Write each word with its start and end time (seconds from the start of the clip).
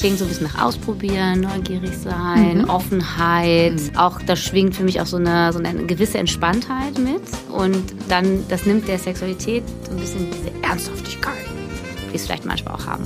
klingt 0.00 0.18
so 0.18 0.24
ein 0.24 0.28
bisschen 0.28 0.46
nach 0.46 0.64
Ausprobieren, 0.64 1.40
neugierig 1.40 1.92
sein, 2.02 2.62
mhm. 2.62 2.70
Offenheit. 2.70 3.74
Mhm. 3.74 3.96
Auch 3.96 4.20
das 4.22 4.40
schwingt 4.40 4.74
für 4.74 4.82
mich 4.82 5.00
auch 5.00 5.06
so 5.06 5.18
eine, 5.18 5.52
so 5.52 5.58
eine 5.58 5.84
gewisse 5.84 6.18
Entspanntheit 6.18 6.98
mit. 6.98 7.22
Und 7.52 7.94
dann, 8.08 8.44
das 8.48 8.64
nimmt 8.64 8.88
der 8.88 8.98
Sexualität 8.98 9.62
so 9.84 9.92
ein 9.92 9.98
bisschen 9.98 10.28
diese 10.30 10.50
Ernsthaftigkeit, 10.62 11.44
die 12.10 12.16
es 12.16 12.24
vielleicht 12.24 12.46
manchmal 12.46 12.74
auch 12.74 12.86
haben 12.86 13.04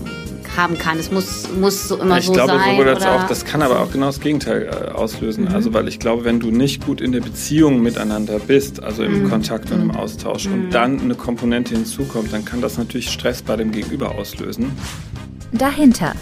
haben 0.57 0.79
kann. 0.79 1.01
Es 1.01 1.11
muss, 1.11 1.49
muss 1.59 1.89
so 1.89 1.97
immer 1.97 2.19
ich 2.19 2.27
so 2.27 2.33
glaube, 2.33 2.53
sein. 2.53 2.77
Sowohl 2.77 2.89
als 2.89 3.05
auch, 3.05 3.27
das 3.27 3.45
kann 3.45 3.61
aber 3.61 3.81
auch 3.81 3.91
genau 3.91 4.07
das 4.07 4.21
Gegenteil 4.21 4.69
äh, 4.71 4.93
auslösen. 4.93 5.47
Mhm. 5.47 5.55
Also 5.55 5.75
weil 5.75 5.89
ich 5.89 5.99
glaube, 5.99 6.25
wenn 6.25 6.39
du 6.39 6.53
nicht 6.53 6.87
gut 6.87 7.01
in 7.01 7.11
der 7.11 7.23
Beziehung 7.23 7.83
miteinander 7.83 8.39
bist, 8.39 8.81
also 8.81 9.03
im 9.03 9.25
mhm. 9.25 9.31
Kontakt 9.31 9.73
und 9.73 9.81
im 9.81 9.89
mhm. 9.89 9.97
Austausch, 9.97 10.47
mhm. 10.47 10.53
und 10.53 10.71
dann 10.71 11.01
eine 11.01 11.17
Komponente 11.17 11.75
hinzukommt, 11.75 12.33
dann 12.33 12.45
kann 12.45 12.61
das 12.61 12.79
natürlich 12.79 13.11
Stress 13.11 13.43
bei 13.43 13.57
dem 13.57 13.73
Gegenüber 13.73 14.15
auslösen. 14.15 14.71
Dahinter, 15.51 16.15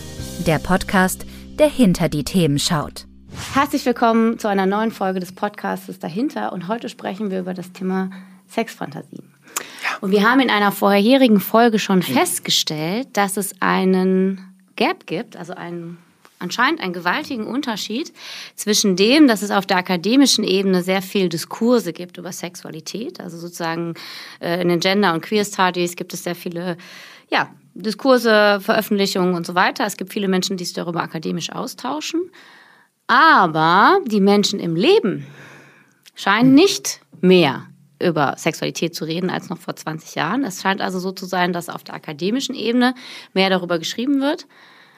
der 0.42 0.58
Podcast, 0.58 1.24
der 1.58 1.68
hinter 1.68 2.08
die 2.08 2.24
Themen 2.24 2.58
schaut. 2.58 3.06
Herzlich 3.54 3.86
willkommen 3.86 4.38
zu 4.38 4.48
einer 4.48 4.66
neuen 4.66 4.90
Folge 4.90 5.20
des 5.20 5.32
Podcasts 5.32 5.98
Dahinter 6.00 6.52
und 6.52 6.66
heute 6.66 6.88
sprechen 6.88 7.30
wir 7.30 7.40
über 7.40 7.54
das 7.54 7.72
Thema 7.72 8.10
Sexfantasien. 8.48 9.32
Und 10.00 10.10
wir 10.10 10.28
haben 10.28 10.40
in 10.40 10.50
einer 10.50 10.72
vorherigen 10.72 11.38
Folge 11.38 11.78
schon 11.78 12.02
festgestellt, 12.02 13.08
dass 13.12 13.36
es 13.36 13.54
einen 13.60 14.40
Gap 14.74 15.06
gibt, 15.06 15.36
also 15.36 15.54
einen 15.54 15.98
anscheinend 16.40 16.80
einen 16.80 16.92
gewaltigen 16.92 17.46
Unterschied 17.46 18.12
zwischen 18.56 18.96
dem, 18.96 19.28
dass 19.28 19.42
es 19.42 19.52
auf 19.52 19.64
der 19.64 19.76
akademischen 19.76 20.42
Ebene 20.42 20.82
sehr 20.82 21.02
viel 21.02 21.28
Diskurse 21.28 21.92
gibt 21.92 22.18
über 22.18 22.32
Sexualität, 22.32 23.20
also 23.20 23.38
sozusagen 23.38 23.94
äh, 24.40 24.60
in 24.60 24.68
den 24.68 24.80
Gender- 24.80 25.14
und 25.14 25.22
Queer-Studies 25.22 25.94
gibt 25.94 26.12
es 26.14 26.24
sehr 26.24 26.34
viele 26.34 26.76
ja, 27.30 27.48
Diskurse, 27.74 28.60
Veröffentlichungen 28.60 29.34
und 29.34 29.46
so 29.46 29.54
weiter. 29.54 29.86
Es 29.86 29.96
gibt 29.96 30.12
viele 30.12 30.28
Menschen, 30.28 30.56
die 30.56 30.64
sich 30.64 30.74
darüber 30.74 31.02
akademisch 31.02 31.50
austauschen. 31.50 32.30
Aber 33.06 34.00
die 34.06 34.20
Menschen 34.20 34.60
im 34.60 34.76
Leben 34.76 35.26
scheinen 36.14 36.54
nicht 36.54 37.00
mehr 37.20 37.66
über 38.00 38.34
Sexualität 38.36 38.94
zu 38.94 39.04
reden 39.04 39.30
als 39.30 39.48
noch 39.48 39.58
vor 39.58 39.76
20 39.76 40.14
Jahren. 40.14 40.44
Es 40.44 40.60
scheint 40.60 40.80
also 40.80 40.98
so 40.98 41.12
zu 41.12 41.24
sein, 41.24 41.52
dass 41.52 41.68
auf 41.68 41.84
der 41.84 41.94
akademischen 41.94 42.54
Ebene 42.54 42.94
mehr 43.32 43.48
darüber 43.48 43.78
geschrieben 43.78 44.20
wird, 44.20 44.46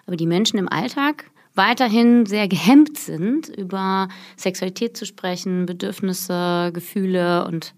aber 0.07 0.17
die 0.17 0.27
Menschen 0.27 0.59
im 0.59 0.69
Alltag 0.69 1.31
weiterhin 1.55 2.27
sehr 2.27 2.49
gehemmt 2.49 2.99
sind, 2.99 3.49
über 3.49 4.09
Sexualität 4.37 4.97
zu 4.97 5.07
sprechen, 5.07 5.67
Bedürfnisse, 5.67 6.71
Gefühle 6.73 7.47
und 7.47 7.75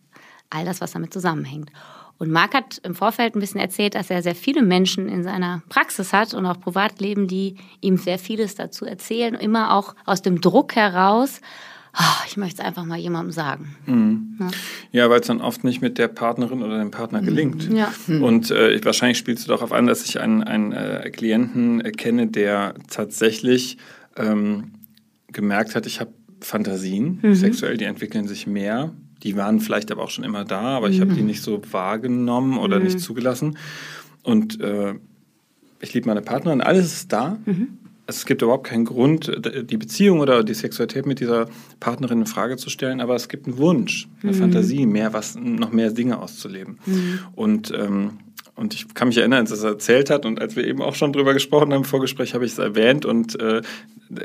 all 0.48 0.64
das, 0.64 0.80
was 0.80 0.92
damit 0.92 1.12
zusammenhängt. 1.12 1.70
Und 2.18 2.30
Marc 2.30 2.54
hat 2.54 2.78
im 2.82 2.94
Vorfeld 2.94 3.34
ein 3.34 3.40
bisschen 3.40 3.60
erzählt, 3.60 3.94
dass 3.94 4.10
er 4.10 4.22
sehr 4.22 4.34
viele 4.34 4.62
Menschen 4.62 5.08
in 5.08 5.22
seiner 5.22 5.62
Praxis 5.68 6.12
hat 6.12 6.32
und 6.32 6.46
auch 6.46 6.58
Privatleben, 6.58 7.28
die 7.28 7.56
ihm 7.80 7.98
sehr 7.98 8.18
vieles 8.18 8.54
dazu 8.54 8.86
erzählen, 8.86 9.34
immer 9.34 9.74
auch 9.74 9.94
aus 10.06 10.22
dem 10.22 10.40
Druck 10.40 10.76
heraus, 10.76 11.40
oh, 11.98 12.24
ich 12.26 12.36
möchte 12.36 12.62
es 12.62 12.66
einfach 12.66 12.84
mal 12.84 12.98
jemandem 12.98 13.32
sagen. 13.32 13.76
Mhm. 13.86 14.36
Ja, 14.40 14.50
ja 14.92 15.10
weil 15.10 15.20
es 15.20 15.26
dann 15.26 15.40
oft 15.40 15.64
nicht 15.64 15.82
mit 15.82 15.98
der 15.98 16.08
Partnerin 16.08 16.62
oder 16.62 16.78
dem 16.78 16.90
Partner 16.90 17.20
mhm. 17.20 17.26
gelingt. 17.26 17.72
Ja. 17.72 17.92
Und 18.08 18.50
äh, 18.50 18.82
wahrscheinlich 18.84 19.18
spielst 19.18 19.46
du 19.46 19.48
darauf 19.48 19.72
an, 19.72 19.86
dass 19.86 20.04
ich 20.04 20.20
einen, 20.20 20.42
einen 20.42 20.72
äh, 20.72 21.10
Klienten 21.10 21.80
äh, 21.80 21.92
kenne, 21.92 22.28
der 22.28 22.74
tatsächlich 22.88 23.78
ähm, 24.16 24.72
gemerkt 25.28 25.74
hat, 25.74 25.86
ich 25.86 26.00
habe 26.00 26.12
Fantasien 26.40 27.18
mhm. 27.22 27.34
sexuell, 27.34 27.76
die 27.76 27.84
entwickeln 27.84 28.28
sich 28.28 28.46
mehr. 28.46 28.92
Die 29.22 29.36
waren 29.36 29.60
vielleicht 29.60 29.90
aber 29.90 30.02
auch 30.02 30.10
schon 30.10 30.24
immer 30.24 30.44
da, 30.44 30.76
aber 30.76 30.90
ich 30.90 31.00
habe 31.00 31.14
die 31.14 31.20
mhm. 31.20 31.26
nicht 31.26 31.42
so 31.42 31.60
wahrgenommen 31.70 32.58
oder 32.58 32.78
nicht 32.78 32.96
mhm. 32.96 33.00
zugelassen. 33.00 33.58
Und 34.22 34.60
äh, 34.60 34.94
ich 35.80 35.94
liebe 35.94 36.08
meine 36.08 36.22
Partnerin, 36.22 36.60
alles 36.60 36.92
ist 36.92 37.12
da. 37.12 37.38
Mhm 37.46 37.78
es 38.06 38.24
gibt 38.24 38.42
überhaupt 38.42 38.66
keinen 38.66 38.84
Grund, 38.84 39.32
die 39.68 39.76
Beziehung 39.76 40.20
oder 40.20 40.44
die 40.44 40.54
Sexualität 40.54 41.06
mit 41.06 41.20
dieser 41.20 41.48
Partnerin 41.80 42.20
in 42.20 42.26
Frage 42.26 42.56
zu 42.56 42.70
stellen, 42.70 43.00
aber 43.00 43.16
es 43.16 43.28
gibt 43.28 43.46
einen 43.46 43.58
Wunsch, 43.58 44.08
eine 44.22 44.32
mhm. 44.32 44.36
Fantasie, 44.36 44.86
mehr 44.86 45.12
was, 45.12 45.34
noch 45.34 45.72
mehr 45.72 45.90
Dinge 45.90 46.18
auszuleben. 46.20 46.78
Mhm. 46.86 47.18
Und 47.34 47.72
ähm, 47.76 48.18
und 48.56 48.74
ich 48.74 48.94
kann 48.94 49.08
mich 49.08 49.18
erinnern, 49.18 49.40
als 49.40 49.50
er 49.50 49.58
es 49.58 49.64
erzählt 49.64 50.08
hat 50.08 50.24
und 50.24 50.40
als 50.40 50.56
wir 50.56 50.66
eben 50.66 50.80
auch 50.80 50.94
schon 50.94 51.12
drüber 51.12 51.34
gesprochen 51.34 51.72
haben 51.72 51.80
im 51.80 51.84
Vorgespräch, 51.84 52.34
habe 52.34 52.46
ich 52.46 52.52
es 52.52 52.58
erwähnt 52.58 53.04
und 53.04 53.38
äh, 53.38 53.60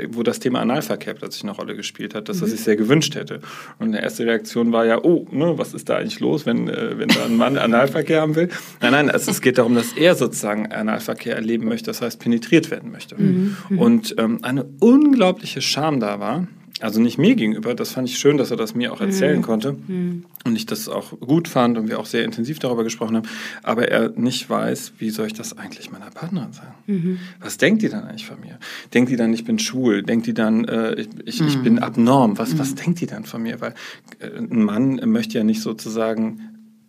wo 0.10 0.24
das 0.24 0.40
Thema 0.40 0.62
Analverkehr 0.62 1.14
plötzlich 1.14 1.44
eine 1.44 1.52
Rolle 1.52 1.76
gespielt 1.76 2.16
hat, 2.16 2.30
dass 2.30 2.38
mhm. 2.38 2.44
er 2.44 2.48
sich 2.50 2.62
sehr 2.62 2.76
gewünscht 2.78 3.16
hätte. 3.16 3.42
Und 3.80 3.92
die 3.92 3.98
erste 3.98 4.26
Reaktion 4.26 4.72
war 4.72 4.86
ja, 4.86 5.04
oh, 5.04 5.28
ne, 5.32 5.58
was 5.58 5.74
ist 5.74 5.90
da 5.90 5.98
eigentlich 5.98 6.20
los, 6.20 6.46
wenn, 6.46 6.70
äh, 6.70 6.98
wenn 6.98 7.10
da 7.10 7.26
ein 7.26 7.36
Mann 7.36 7.58
Analverkehr 7.58 8.22
haben 8.22 8.36
will? 8.36 8.50
Nein, 8.80 8.92
nein, 8.92 9.12
also 9.12 9.32
es 9.32 9.42
geht 9.42 9.58
darum, 9.58 9.76
dass 9.76 9.94
er 9.94 10.16
sozusagen 10.16 10.72
Analverkehr 10.72 11.36
erleben 11.36 11.68
möchte, 11.68 11.88
das 11.88 12.02
heißt 12.02 12.20
penetriert 12.20 12.72
werden 12.72 12.92
möchte. 12.92 13.22
Mhm. 13.22 13.58
Und 13.78 14.16
ähm, 14.18 14.40
eine 14.44 14.66
unglaubliche 14.80 15.62
Scham 15.62 16.00
da 16.00 16.20
war, 16.20 16.48
also 16.82 17.00
nicht 17.00 17.18
mir 17.18 17.36
gegenüber, 17.36 17.76
das 17.76 17.92
fand 17.92 18.10
ich 18.10 18.18
schön, 18.18 18.38
dass 18.38 18.52
er 18.52 18.58
das 18.58 18.76
mir 18.76 18.92
auch 18.94 19.02
erzählen 19.02 19.38
mhm. 19.38 19.44
konnte 19.44 19.74
mhm. 19.74 20.26
und 20.46 20.56
ich 20.56 20.66
das 20.66 20.90
auch 20.90 21.20
gut 21.20 21.48
fand 21.48 21.78
und 21.78 21.88
wir 21.88 22.00
auch 22.00 22.06
sehr 22.06 22.24
intensiv 22.24 22.60
darüber 22.60 22.84
gesprochen 22.84 23.18
haben, 23.18 23.28
aber 23.64 23.90
er 23.90 24.10
nicht 24.10 24.50
weiß, 24.50 24.94
wie 24.98 25.10
soll 25.10 25.28
ich 25.28 25.34
das 25.34 25.58
eigentlich 25.58 25.92
meiner 25.92 26.10
Partnerin 26.10 26.54
sagen? 26.54 26.74
Mhm. 26.88 27.20
Was 27.40 27.58
denkt 27.58 27.82
die 27.82 27.90
dann 27.90 28.04
eigentlich 28.04 28.26
von 28.26 28.40
mir? 28.40 28.60
Denkt 28.94 29.12
die 29.12 29.16
dann, 29.16 29.34
ich 29.34 29.46
bin 29.46 29.60
schwul? 29.60 30.04
Denkt 30.04 30.28
die 30.28 30.34
dann, 30.34 30.66
äh, 30.66 30.96
ich, 30.96 31.10
ich, 31.26 31.42
ich, 31.42 31.58
bin 31.62 31.74
mhm. 31.74 31.80
abnorm? 31.80 32.38
Was, 32.38 32.58
was 32.58 32.72
mhm. 32.72 32.76
denkt 32.76 33.02
die 33.02 33.08
dann 33.08 33.26
von 33.26 33.44
mir? 33.44 33.62
Weil 33.62 33.74
äh, 34.20 34.38
ein 34.38 34.64
Mann 34.64 35.02
möchte 35.06 35.38
ja 35.38 35.44
nicht 35.44 35.62
sozusagen 35.62 36.42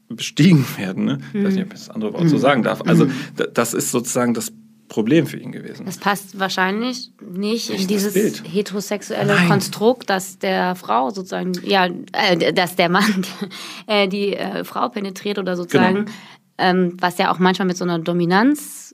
bestiegen 0.08 0.64
werden. 0.76 1.04
Ne? 1.04 1.18
Ich 1.32 1.44
weiß 1.44 1.54
nicht, 1.54 1.64
ob 1.64 1.72
ich 1.72 1.80
das 1.80 1.90
andere 1.90 2.12
Wort 2.12 2.28
so 2.28 2.36
sagen 2.36 2.62
darf. 2.62 2.82
Also 2.86 3.06
das 3.54 3.74
ist 3.74 3.90
sozusagen 3.90 4.34
das 4.34 4.52
Problem 4.92 5.26
für 5.26 5.38
ihn 5.38 5.52
gewesen. 5.52 5.86
Das 5.86 5.96
passt 5.96 6.38
wahrscheinlich 6.38 7.12
nicht, 7.20 7.70
nicht 7.70 7.80
in 7.80 7.88
dieses 7.88 8.14
heterosexuelle 8.14 9.34
Nein. 9.34 9.48
Konstrukt, 9.48 10.10
dass 10.10 10.38
der 10.38 10.74
Frau 10.74 11.08
sozusagen, 11.08 11.52
ja, 11.64 11.88
äh, 12.12 12.52
dass 12.52 12.76
der 12.76 12.90
Mann 12.90 13.24
äh, 13.86 14.06
die 14.06 14.36
äh, 14.36 14.64
Frau 14.64 14.90
penetriert 14.90 15.38
oder 15.38 15.56
sozusagen, 15.56 16.04
genau. 16.04 16.10
ähm, 16.58 16.96
was 17.00 17.16
ja 17.16 17.32
auch 17.32 17.38
manchmal 17.38 17.68
mit 17.68 17.78
so 17.78 17.84
einer 17.84 17.98
Dominanz 18.00 18.91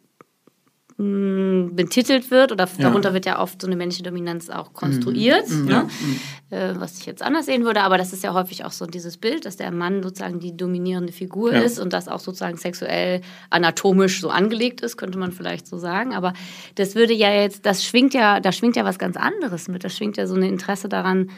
betitelt 0.98 2.32
wird 2.32 2.50
oder 2.50 2.64
ja. 2.64 2.82
darunter 2.82 3.14
wird 3.14 3.24
ja 3.24 3.40
oft 3.40 3.60
so 3.60 3.68
eine 3.68 3.76
männliche 3.76 4.02
Dominanz 4.02 4.50
auch 4.50 4.72
konstruiert, 4.72 5.48
mhm. 5.48 5.64
ne? 5.66 5.88
mhm. 5.88 6.56
äh, 6.56 6.80
was 6.80 6.98
ich 6.98 7.06
jetzt 7.06 7.22
anders 7.22 7.46
sehen 7.46 7.64
würde, 7.64 7.82
aber 7.82 7.98
das 7.98 8.12
ist 8.12 8.24
ja 8.24 8.34
häufig 8.34 8.64
auch 8.64 8.72
so 8.72 8.84
dieses 8.84 9.16
Bild, 9.16 9.46
dass 9.46 9.56
der 9.56 9.70
Mann 9.70 10.02
sozusagen 10.02 10.40
die 10.40 10.56
dominierende 10.56 11.12
Figur 11.12 11.52
ja. 11.52 11.60
ist 11.60 11.78
und 11.78 11.92
das 11.92 12.08
auch 12.08 12.18
sozusagen 12.18 12.56
sexuell 12.56 13.20
anatomisch 13.48 14.20
so 14.20 14.28
angelegt 14.28 14.80
ist, 14.80 14.96
könnte 14.96 15.18
man 15.18 15.30
vielleicht 15.30 15.68
so 15.68 15.78
sagen, 15.78 16.16
aber 16.16 16.32
das 16.74 16.96
würde 16.96 17.14
ja 17.14 17.30
jetzt, 17.30 17.64
das 17.64 17.84
schwingt 17.84 18.12
ja, 18.12 18.40
da 18.40 18.50
schwingt 18.50 18.74
ja 18.74 18.84
was 18.84 18.98
ganz 18.98 19.16
anderes 19.16 19.68
mit, 19.68 19.84
da 19.84 19.90
schwingt 19.90 20.16
ja 20.16 20.26
so 20.26 20.34
ein 20.34 20.42
Interesse 20.42 20.88
daran, 20.88 21.30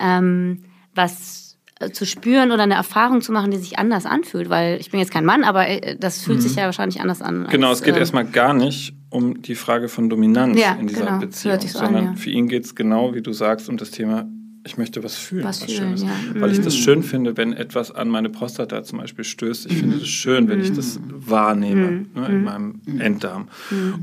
ähm, 0.00 0.62
was 0.94 1.58
äh, 1.80 1.90
zu 1.90 2.06
spüren 2.06 2.52
oder 2.52 2.62
eine 2.62 2.74
Erfahrung 2.74 3.20
zu 3.20 3.32
machen, 3.32 3.50
die 3.50 3.56
sich 3.56 3.80
anders 3.80 4.06
anfühlt, 4.06 4.48
weil 4.48 4.80
ich 4.80 4.92
bin 4.92 5.00
jetzt 5.00 5.10
kein 5.10 5.24
Mann, 5.24 5.42
aber 5.42 5.66
äh, 5.66 5.96
das 5.98 6.22
fühlt 6.22 6.38
mhm. 6.38 6.42
sich 6.42 6.54
ja 6.54 6.66
wahrscheinlich 6.66 7.00
anders 7.00 7.20
an. 7.20 7.48
Genau, 7.50 7.70
als, 7.70 7.78
es 7.78 7.84
geht 7.84 7.96
äh, 7.96 7.98
erstmal 7.98 8.24
gar 8.24 8.54
nicht 8.54 8.94
um 9.10 9.42
die 9.42 9.54
Frage 9.54 9.88
von 9.88 10.10
Dominanz 10.10 10.58
ja, 10.58 10.74
in 10.74 10.86
dieser 10.86 11.06
genau. 11.06 11.18
Beziehung, 11.18 11.60
so 11.60 11.78
sondern 11.78 11.96
an, 11.96 12.04
ja. 12.14 12.14
für 12.14 12.30
ihn 12.30 12.48
geht 12.48 12.64
es 12.64 12.74
genau, 12.74 13.14
wie 13.14 13.22
du 13.22 13.32
sagst, 13.32 13.68
um 13.68 13.76
das 13.76 13.90
Thema 13.90 14.26
ich 14.64 14.76
möchte 14.76 15.02
was 15.02 15.16
fühlen, 15.16 15.44
was, 15.44 15.62
was 15.62 15.72
fühlen, 15.72 15.96
Schönes. 15.96 16.02
Ja. 16.02 16.40
Weil 16.40 16.52
ich 16.52 16.60
das 16.60 16.74
mhm. 16.74 16.78
schön 16.80 17.02
finde, 17.02 17.36
wenn 17.36 17.54
etwas 17.54 17.90
an 17.90 18.08
meine 18.08 18.28
Prostata 18.28 18.82
zum 18.82 18.98
Beispiel 18.98 19.24
stößt. 19.24 19.66
Ich 19.66 19.76
mhm. 19.76 19.78
finde 19.78 19.96
es 19.98 20.08
schön, 20.08 20.48
wenn 20.48 20.60
ich 20.60 20.72
das 20.72 20.98
mhm. 20.98 21.12
wahrnehme 21.26 21.90
mhm. 21.90 22.06
ne, 22.14 22.26
in 22.26 22.44
meinem 22.44 22.80
Enddarm. 22.98 23.48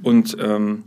Und 0.01 0.35
ähm, 0.39 0.83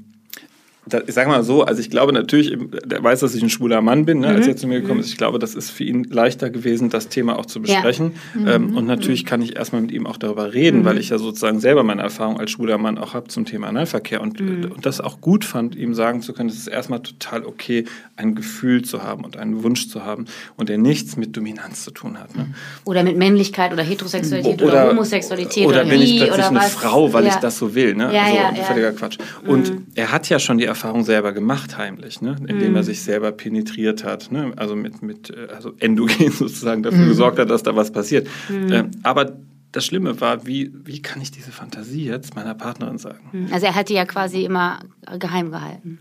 ich 1.07 1.15
sage 1.15 1.29
mal 1.29 1.43
so, 1.43 1.63
also 1.63 1.81
ich 1.81 1.91
glaube 1.91 2.13
natürlich, 2.13 2.57
der 2.85 3.03
weiß, 3.03 3.21
dass 3.21 3.35
ich 3.35 3.43
ein 3.43 3.51
schwuler 3.51 3.81
Mann 3.81 4.05
bin, 4.05 4.21
ne, 4.21 4.29
als 4.29 4.47
mhm. 4.47 4.53
er 4.53 4.57
zu 4.57 4.67
mir 4.67 4.81
gekommen 4.81 5.01
ist. 5.01 5.09
Ich 5.09 5.17
glaube, 5.17 5.39
das 5.39 5.55
ist 5.55 5.71
für 5.71 5.85
ihn 5.85 6.05
leichter 6.05 6.51
gewesen, 6.51 6.91
das 6.91 7.09
Thema 7.09 7.39
auch 7.39 7.47
zu 7.47 7.61
besprechen. 7.61 8.13
Ja. 8.35 8.55
Ähm, 8.55 8.69
mhm. 8.69 8.77
und 8.77 8.87
natürlich 8.87 9.25
kann 9.25 9.43
ich 9.43 9.57
erstmal 9.57 9.83
mit 9.83 9.93
ihm 9.93 10.07
auch 10.07 10.17
darüber 10.17 10.55
reden, 10.55 10.81
mhm. 10.81 10.85
weil 10.85 10.99
ich 10.99 11.11
ja 11.11 11.19
sozusagen 11.19 11.61
selber 11.61 11.83
meine 11.83 12.03
Erfahrung 12.03 12.39
als 12.39 12.51
schwuler 12.51 12.79
Mann 12.79 12.99
auch 12.99 13.15
habe 13.15 13.29
zum 13.29 13.45
Thema 13.45 13.69
Analverkehr 13.69 14.21
und, 14.21 14.41
mhm. 14.41 14.73
und 14.73 14.87
das 14.87 15.01
auch 15.01 15.21
gut 15.21 15.45
fand, 15.45 15.77
ihm 15.77 15.95
sagen 15.95 16.23
zu 16.23 16.33
können, 16.33 16.49
es 16.49 16.57
ist 16.57 16.69
erstmal 16.69 17.01
total 17.01 17.45
okay, 17.45 17.85
ein 18.17 18.35
Gefühl 18.35 18.83
zu 18.83 19.03
haben 19.03 19.25
und 19.25 19.37
einen 19.37 19.63
Wunsch 19.63 19.89
zu 19.89 20.05
haben 20.05 20.27
und 20.57 20.69
der 20.69 20.79
nichts 20.79 21.17
mit 21.17 21.37
Dominanz 21.37 21.85
zu 21.85 21.91
tun 21.91 22.19
hat. 22.19 22.37
Ne? 22.37 22.49
Oder 22.85 23.03
mit 23.03 23.17
Männlichkeit 23.17 23.73
oder 23.73 23.83
Heterosexualität 23.83 24.63
oder, 24.63 24.73
oder 24.73 24.91
Homosexualität 24.91 25.67
oder, 25.67 25.83
oder 25.83 25.91
bin 25.91 26.03
ich 26.03 26.17
plötzlich 26.19 26.45
eine 26.45 26.59
was? 26.59 26.73
Frau, 26.73 27.13
weil 27.13 27.25
ja. 27.25 27.31
ich 27.31 27.37
das 27.37 27.59
so 27.59 27.75
will. 27.75 27.95
Ne? 27.95 28.13
Ja, 28.15 28.29
ja, 28.29 28.55
völliger 28.65 28.93
Quatsch. 28.93 29.19
Und 29.47 29.71
mhm. 29.71 29.87
er 29.95 30.13
hat 30.13 30.29
ja 30.29 30.39
schon 30.39 30.59
die 30.59 30.65
Erfahrung, 30.65 30.78
Erfahrung 30.79 31.03
selber 31.05 31.33
gemacht, 31.33 31.77
heimlich, 31.77 32.23
ne? 32.23 32.37
indem 32.41 32.73
mm. 32.73 32.77
er 32.77 32.83
mhm. 32.83 32.87
sich 32.87 33.03
selber 33.03 33.33
penetriert 33.33 34.05
hat, 34.05 34.31
ne? 34.31 34.53
also 34.57 34.77
mit, 34.77 35.03
mit 35.03 35.31
äh, 35.31 35.53
also 35.53 35.73
endogen 35.81 36.31
sozusagen 36.31 36.85
dafür 36.85 37.07
mm. 37.07 37.09
gesorgt 37.09 37.39
hat, 37.41 37.51
dass 37.51 37.65
da 37.65 37.75
was 37.75 37.91
passiert. 37.91 38.29
Mm. 38.49 38.73
Äh, 38.73 38.85
aber 39.03 39.37
das 39.73 39.85
Schlimme 39.85 40.21
war, 40.21 40.47
wie, 40.47 40.73
wie 40.85 41.03
kann 41.03 41.21
ich 41.21 41.33
diese 41.33 41.51
Fantasie 41.51 42.05
jetzt 42.05 42.37
meiner 42.37 42.55
Partnerin 42.55 42.97
sagen? 42.97 43.29
Mhm. 43.33 43.53
Also 43.53 43.67
er 43.67 43.75
hat 43.75 43.91
die 43.91 43.95
ja 43.95 44.07
quasi 44.07 44.45
immer 44.45 44.79
geheim 45.19 45.51
gehalten. 45.51 45.99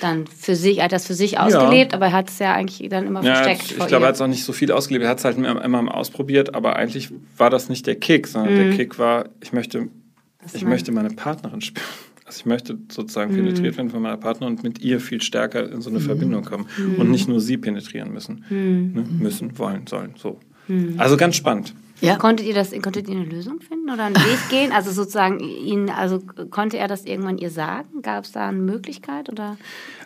Dann 0.00 0.26
für 0.26 0.56
sich, 0.56 0.78
er 0.78 0.84
hat 0.84 0.92
das 0.92 1.06
für 1.06 1.14
sich 1.14 1.38
ausgelebt, 1.38 1.92
ja. 1.92 1.98
aber 1.98 2.06
er 2.06 2.12
hat 2.12 2.30
es 2.30 2.38
ja 2.38 2.54
eigentlich 2.54 2.88
dann 2.88 3.06
immer 3.06 3.22
ja, 3.22 3.34
versteckt. 3.34 3.64
Ich, 3.64 3.78
ich 3.78 3.86
glaube, 3.86 4.06
er 4.06 4.08
hat 4.08 4.14
es 4.14 4.20
auch 4.22 4.28
nicht 4.28 4.44
so 4.44 4.54
viel 4.54 4.72
ausgelebt. 4.72 5.04
Er 5.04 5.10
hat 5.10 5.18
es 5.18 5.26
halt 5.26 5.36
immer, 5.36 5.62
immer 5.62 5.94
ausprobiert, 5.94 6.54
aber 6.54 6.76
eigentlich 6.76 7.10
war 7.36 7.50
das 7.50 7.68
nicht 7.68 7.86
der 7.86 7.96
Kick, 7.96 8.26
sondern 8.28 8.54
der 8.54 8.70
Kick 8.70 8.98
war, 8.98 9.26
ich 9.42 9.52
möchte, 9.52 9.88
ich 10.54 10.64
möchte 10.64 10.90
meine 10.90 11.10
Partnerin 11.10 11.60
spüren. 11.60 11.84
Also 12.32 12.40
ich 12.40 12.46
möchte 12.46 12.78
sozusagen 12.90 13.32
mhm. 13.32 13.44
penetriert 13.44 13.76
werden 13.76 13.90
von 13.90 14.00
meiner 14.00 14.16
Partnerin 14.16 14.54
und 14.54 14.62
mit 14.62 14.80
ihr 14.80 15.00
viel 15.00 15.20
stärker 15.20 15.70
in 15.70 15.82
so 15.82 15.90
eine 15.90 15.98
mhm. 15.98 16.04
Verbindung 16.04 16.44
kommen 16.44 16.66
mhm. 16.78 16.94
und 16.94 17.10
nicht 17.10 17.28
nur 17.28 17.40
sie 17.40 17.58
penetrieren 17.58 18.10
müssen. 18.10 18.44
Mhm. 18.48 18.92
Ne? 18.94 19.04
Müssen, 19.18 19.58
wollen, 19.58 19.86
sollen, 19.86 20.14
so. 20.16 20.40
Mhm. 20.66 20.94
Also 20.96 21.18
ganz 21.18 21.36
spannend. 21.36 21.74
Ja. 22.00 22.16
Konntet 22.16 22.46
ihr 22.46 22.54
das, 22.54 22.70
konntet 22.70 23.06
ihr 23.08 23.16
eine 23.16 23.26
Lösung 23.26 23.60
finden 23.60 23.90
oder 23.90 24.04
einen 24.04 24.16
Weg 24.16 24.48
gehen? 24.50 24.72
Also 24.72 24.90
sozusagen 24.90 25.40
ihn, 25.40 25.90
also 25.90 26.20
konnte 26.50 26.78
er 26.78 26.88
das 26.88 27.04
irgendwann 27.04 27.36
ihr 27.36 27.50
sagen? 27.50 28.00
Gab 28.00 28.24
es 28.24 28.32
da 28.32 28.48
eine 28.48 28.58
Möglichkeit 28.58 29.28
oder? 29.28 29.58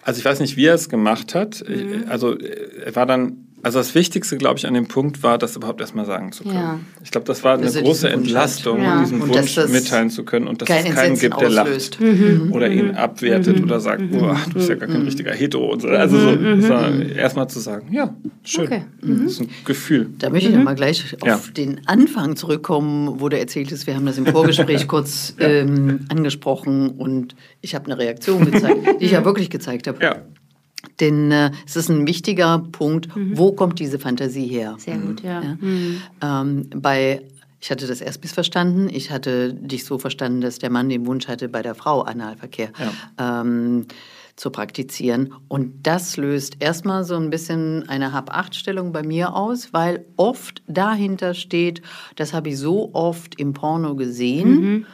Also 0.02 0.18
ich 0.18 0.24
weiß 0.24 0.40
nicht, 0.40 0.56
wie 0.56 0.66
er 0.66 0.74
es 0.74 0.88
gemacht 0.88 1.34
hat. 1.34 1.64
Mhm. 1.66 2.06
Also 2.08 2.36
er 2.36 2.94
war 2.96 3.06
dann 3.06 3.45
also 3.66 3.80
das 3.80 3.96
Wichtigste, 3.96 4.36
glaube 4.36 4.60
ich, 4.60 4.66
an 4.68 4.74
dem 4.74 4.86
Punkt 4.86 5.24
war, 5.24 5.38
das 5.38 5.56
überhaupt 5.56 5.80
erstmal 5.80 6.04
sagen 6.04 6.30
zu 6.30 6.44
können. 6.44 6.54
Ja. 6.54 6.78
Ich 7.02 7.10
glaube, 7.10 7.26
das 7.26 7.42
war 7.42 7.54
eine 7.54 7.64
also 7.64 7.80
große 7.80 8.08
Entlastung, 8.08 8.80
ja. 8.80 9.00
diesen 9.00 9.20
und 9.20 9.28
Wunsch 9.28 9.56
mitteilen 9.56 10.08
zu 10.08 10.24
können 10.24 10.46
und 10.46 10.62
dass 10.62 10.68
es 10.70 10.94
keinen 10.94 11.18
gibt, 11.18 11.40
der 11.40 11.50
lacht 11.50 12.00
mhm. 12.00 12.52
oder 12.52 12.70
ihn 12.70 12.90
mhm. 12.90 12.94
abwertet 12.94 13.58
mhm. 13.58 13.64
oder 13.64 13.80
sagt, 13.80 14.02
mhm. 14.02 14.22
oh, 14.22 14.36
du 14.46 14.54
bist 14.54 14.68
ja 14.68 14.76
gar 14.76 14.86
kein 14.86 15.00
mhm. 15.00 15.06
richtiger 15.06 15.32
Hetero 15.32 15.72
und 15.72 15.82
so. 15.82 15.88
Also 15.88 16.16
so, 16.16 16.30
mhm. 16.30 17.10
erstmal 17.16 17.48
zu 17.48 17.58
sagen, 17.58 17.88
ja, 17.90 18.14
schön. 18.44 18.66
Okay. 18.66 18.82
Das 19.00 19.32
ist 19.32 19.40
ein 19.40 19.48
Gefühl. 19.64 20.10
Da 20.16 20.30
möchte 20.30 20.46
ich 20.46 20.52
mhm. 20.52 20.60
nochmal 20.60 20.76
gleich 20.76 21.16
auf 21.22 21.26
ja. 21.26 21.40
den 21.56 21.80
Anfang 21.86 22.36
zurückkommen, 22.36 23.18
wo 23.18 23.28
du 23.28 23.36
erzählt 23.36 23.72
hast, 23.72 23.88
wir 23.88 23.96
haben 23.96 24.06
das 24.06 24.16
im 24.16 24.26
Vorgespräch 24.26 24.86
kurz 24.86 25.34
ähm, 25.40 26.06
angesprochen 26.08 26.90
und 26.90 27.34
ich 27.62 27.74
habe 27.74 27.86
eine 27.86 27.98
Reaktion 27.98 28.48
gezeigt, 28.48 29.00
die 29.00 29.06
ich 29.06 29.10
ja 29.10 29.24
wirklich 29.24 29.50
gezeigt 29.50 29.88
habe. 29.88 30.00
Ja. 30.00 30.22
Denn 31.00 31.30
äh, 31.30 31.50
es 31.66 31.76
ist 31.76 31.88
ein 31.88 32.06
wichtiger 32.06 32.58
Punkt, 32.58 33.14
mhm. 33.14 33.36
wo 33.36 33.52
kommt 33.52 33.78
diese 33.78 33.98
Fantasie 33.98 34.46
her? 34.46 34.76
Sehr 34.78 34.98
gut, 34.98 35.22
ja. 35.22 35.42
ja? 35.42 35.56
Mhm. 35.60 36.02
Ähm, 36.22 36.70
bei 36.74 37.22
ich 37.58 37.70
hatte 37.70 37.86
das 37.86 38.00
erst 38.00 38.22
missverstanden. 38.22 38.88
Ich 38.88 39.10
hatte 39.10 39.52
dich 39.52 39.84
so 39.84 39.98
verstanden, 39.98 40.40
dass 40.40 40.58
der 40.58 40.70
Mann 40.70 40.88
den 40.88 41.06
Wunsch 41.06 41.26
hatte, 41.26 41.48
bei 41.48 41.62
der 41.62 41.74
Frau 41.74 42.02
Analverkehr 42.02 42.70
ja. 43.18 43.40
ähm, 43.40 43.86
zu 44.36 44.50
praktizieren. 44.50 45.34
Und 45.48 45.86
das 45.86 46.16
löst 46.16 46.58
erstmal 46.60 47.04
so 47.04 47.16
ein 47.16 47.30
bisschen 47.30 47.88
eine 47.88 48.12
Hab-Acht-Stellung 48.12 48.92
bei 48.92 49.02
mir 49.02 49.34
aus, 49.34 49.72
weil 49.72 50.04
oft 50.16 50.62
dahinter 50.68 51.34
steht, 51.34 51.82
das 52.16 52.34
habe 52.34 52.50
ich 52.50 52.58
so 52.58 52.90
oft 52.92 53.40
im 53.40 53.54
Porno 53.54 53.96
gesehen. 53.96 54.60
Mhm 54.60 54.86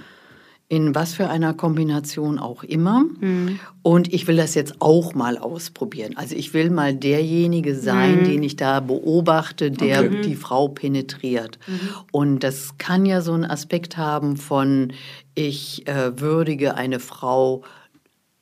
in 0.73 0.95
was 0.95 1.13
für 1.13 1.29
einer 1.29 1.53
Kombination 1.53 2.39
auch 2.39 2.65
immer. 2.65 3.05
Mhm. 3.21 3.61
Und 3.83 4.11
ich 4.11 4.27
will 4.27 4.39
das 4.39 4.55
jetzt 4.55 4.77
auch 4.81 5.13
mal 5.13 5.37
ausprobieren. 5.37 6.17
Also 6.17 6.35
ich 6.35 6.55
will 6.55 6.71
mal 6.71 6.95
derjenige 6.95 7.75
sein, 7.75 8.21
mhm. 8.21 8.25
den 8.25 8.43
ich 8.43 8.57
da 8.57 8.81
beobachte, 8.81 9.71
der 9.71 10.01
okay. 10.01 10.23
die 10.23 10.35
Frau 10.35 10.69
penetriert. 10.69 11.59
Mhm. 11.67 11.81
Und 12.11 12.39
das 12.43 12.79
kann 12.79 13.05
ja 13.05 13.21
so 13.21 13.35
einen 13.35 13.45
Aspekt 13.45 13.99
haben 13.99 14.39
von, 14.39 14.95
ich 15.35 15.87
äh, 15.89 16.19
würdige 16.19 16.75
eine 16.75 17.01
Frau 17.01 17.65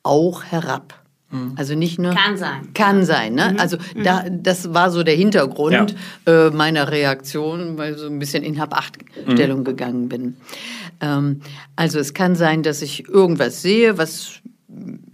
auch 0.01 0.45
herab. 0.45 1.01
Mhm. 1.31 1.53
Also 1.57 1.75
nicht 1.75 1.99
nur. 1.99 2.13
Kann 2.13 2.37
sein. 2.37 2.73
Kann 2.73 3.03
sein. 3.03 3.33
Ne? 3.33 3.51
Mhm. 3.51 3.59
Also 3.59 3.77
mhm. 3.93 4.03
da, 4.03 4.23
das 4.29 4.73
war 4.73 4.91
so 4.91 5.03
der 5.03 5.15
Hintergrund 5.15 5.95
ja. 6.25 6.47
äh, 6.47 6.49
meiner 6.51 6.91
Reaktion, 6.91 7.77
weil 7.77 7.93
ich 7.93 7.99
so 7.99 8.07
ein 8.07 8.19
bisschen 8.19 8.43
in 8.43 8.59
Hab-Acht-Stellung 8.59 9.59
mhm. 9.59 9.63
gegangen 9.65 10.09
bin. 10.09 10.37
Ähm, 11.01 11.41
also 11.75 11.99
es 11.99 12.13
kann 12.13 12.35
sein, 12.35 12.63
dass 12.63 12.81
ich 12.81 13.07
irgendwas 13.09 13.61
sehe, 13.61 13.97
was 13.97 14.41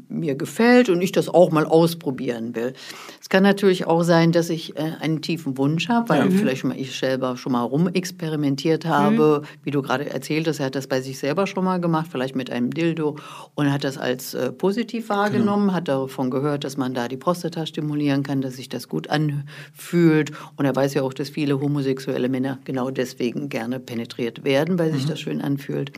mir 0.09 0.35
gefällt 0.35 0.89
und 0.89 1.01
ich 1.01 1.11
das 1.11 1.29
auch 1.29 1.51
mal 1.51 1.65
ausprobieren 1.65 2.55
will. 2.55 2.73
Es 3.21 3.29
kann 3.29 3.43
natürlich 3.43 3.87
auch 3.87 4.03
sein, 4.03 4.31
dass 4.31 4.49
ich 4.49 4.77
äh, 4.77 4.93
einen 4.99 5.21
tiefen 5.21 5.57
Wunsch 5.57 5.89
habe, 5.89 6.09
weil 6.09 6.19
ja. 6.19 6.29
vielleicht 6.29 6.63
mal 6.63 6.77
ich 6.77 6.97
selber 6.97 7.37
schon 7.37 7.51
mal 7.51 7.63
rumexperimentiert 7.63 8.85
habe, 8.85 9.41
mhm. 9.41 9.47
wie 9.63 9.71
du 9.71 9.81
gerade 9.81 10.09
erzählt 10.09 10.47
hast, 10.47 10.59
er 10.59 10.67
hat 10.67 10.75
das 10.75 10.87
bei 10.87 11.01
sich 11.01 11.19
selber 11.19 11.47
schon 11.47 11.65
mal 11.65 11.79
gemacht, 11.79 12.07
vielleicht 12.11 12.35
mit 12.35 12.49
einem 12.49 12.71
Dildo 12.71 13.17
und 13.55 13.71
hat 13.71 13.83
das 13.83 13.97
als 13.97 14.33
äh, 14.33 14.51
positiv 14.51 15.09
wahrgenommen, 15.09 15.67
genau. 15.67 15.75
hat 15.75 15.87
davon 15.87 16.31
gehört, 16.31 16.63
dass 16.63 16.77
man 16.77 16.93
da 16.93 17.07
die 17.07 17.17
Prostata 17.17 17.65
stimulieren 17.65 18.23
kann, 18.23 18.41
dass 18.41 18.55
sich 18.55 18.69
das 18.69 18.87
gut 18.87 19.09
anfühlt 19.09 20.31
und 20.55 20.65
er 20.65 20.75
weiß 20.75 20.93
ja 20.93 21.03
auch, 21.03 21.13
dass 21.13 21.29
viele 21.29 21.59
homosexuelle 21.59 22.29
Männer 22.29 22.59
genau 22.63 22.91
deswegen 22.91 23.49
gerne 23.49 23.79
penetriert 23.79 24.43
werden, 24.43 24.79
weil 24.79 24.91
mhm. 24.91 24.95
sich 24.95 25.05
das 25.05 25.19
schön 25.19 25.41
anfühlt. 25.41 25.91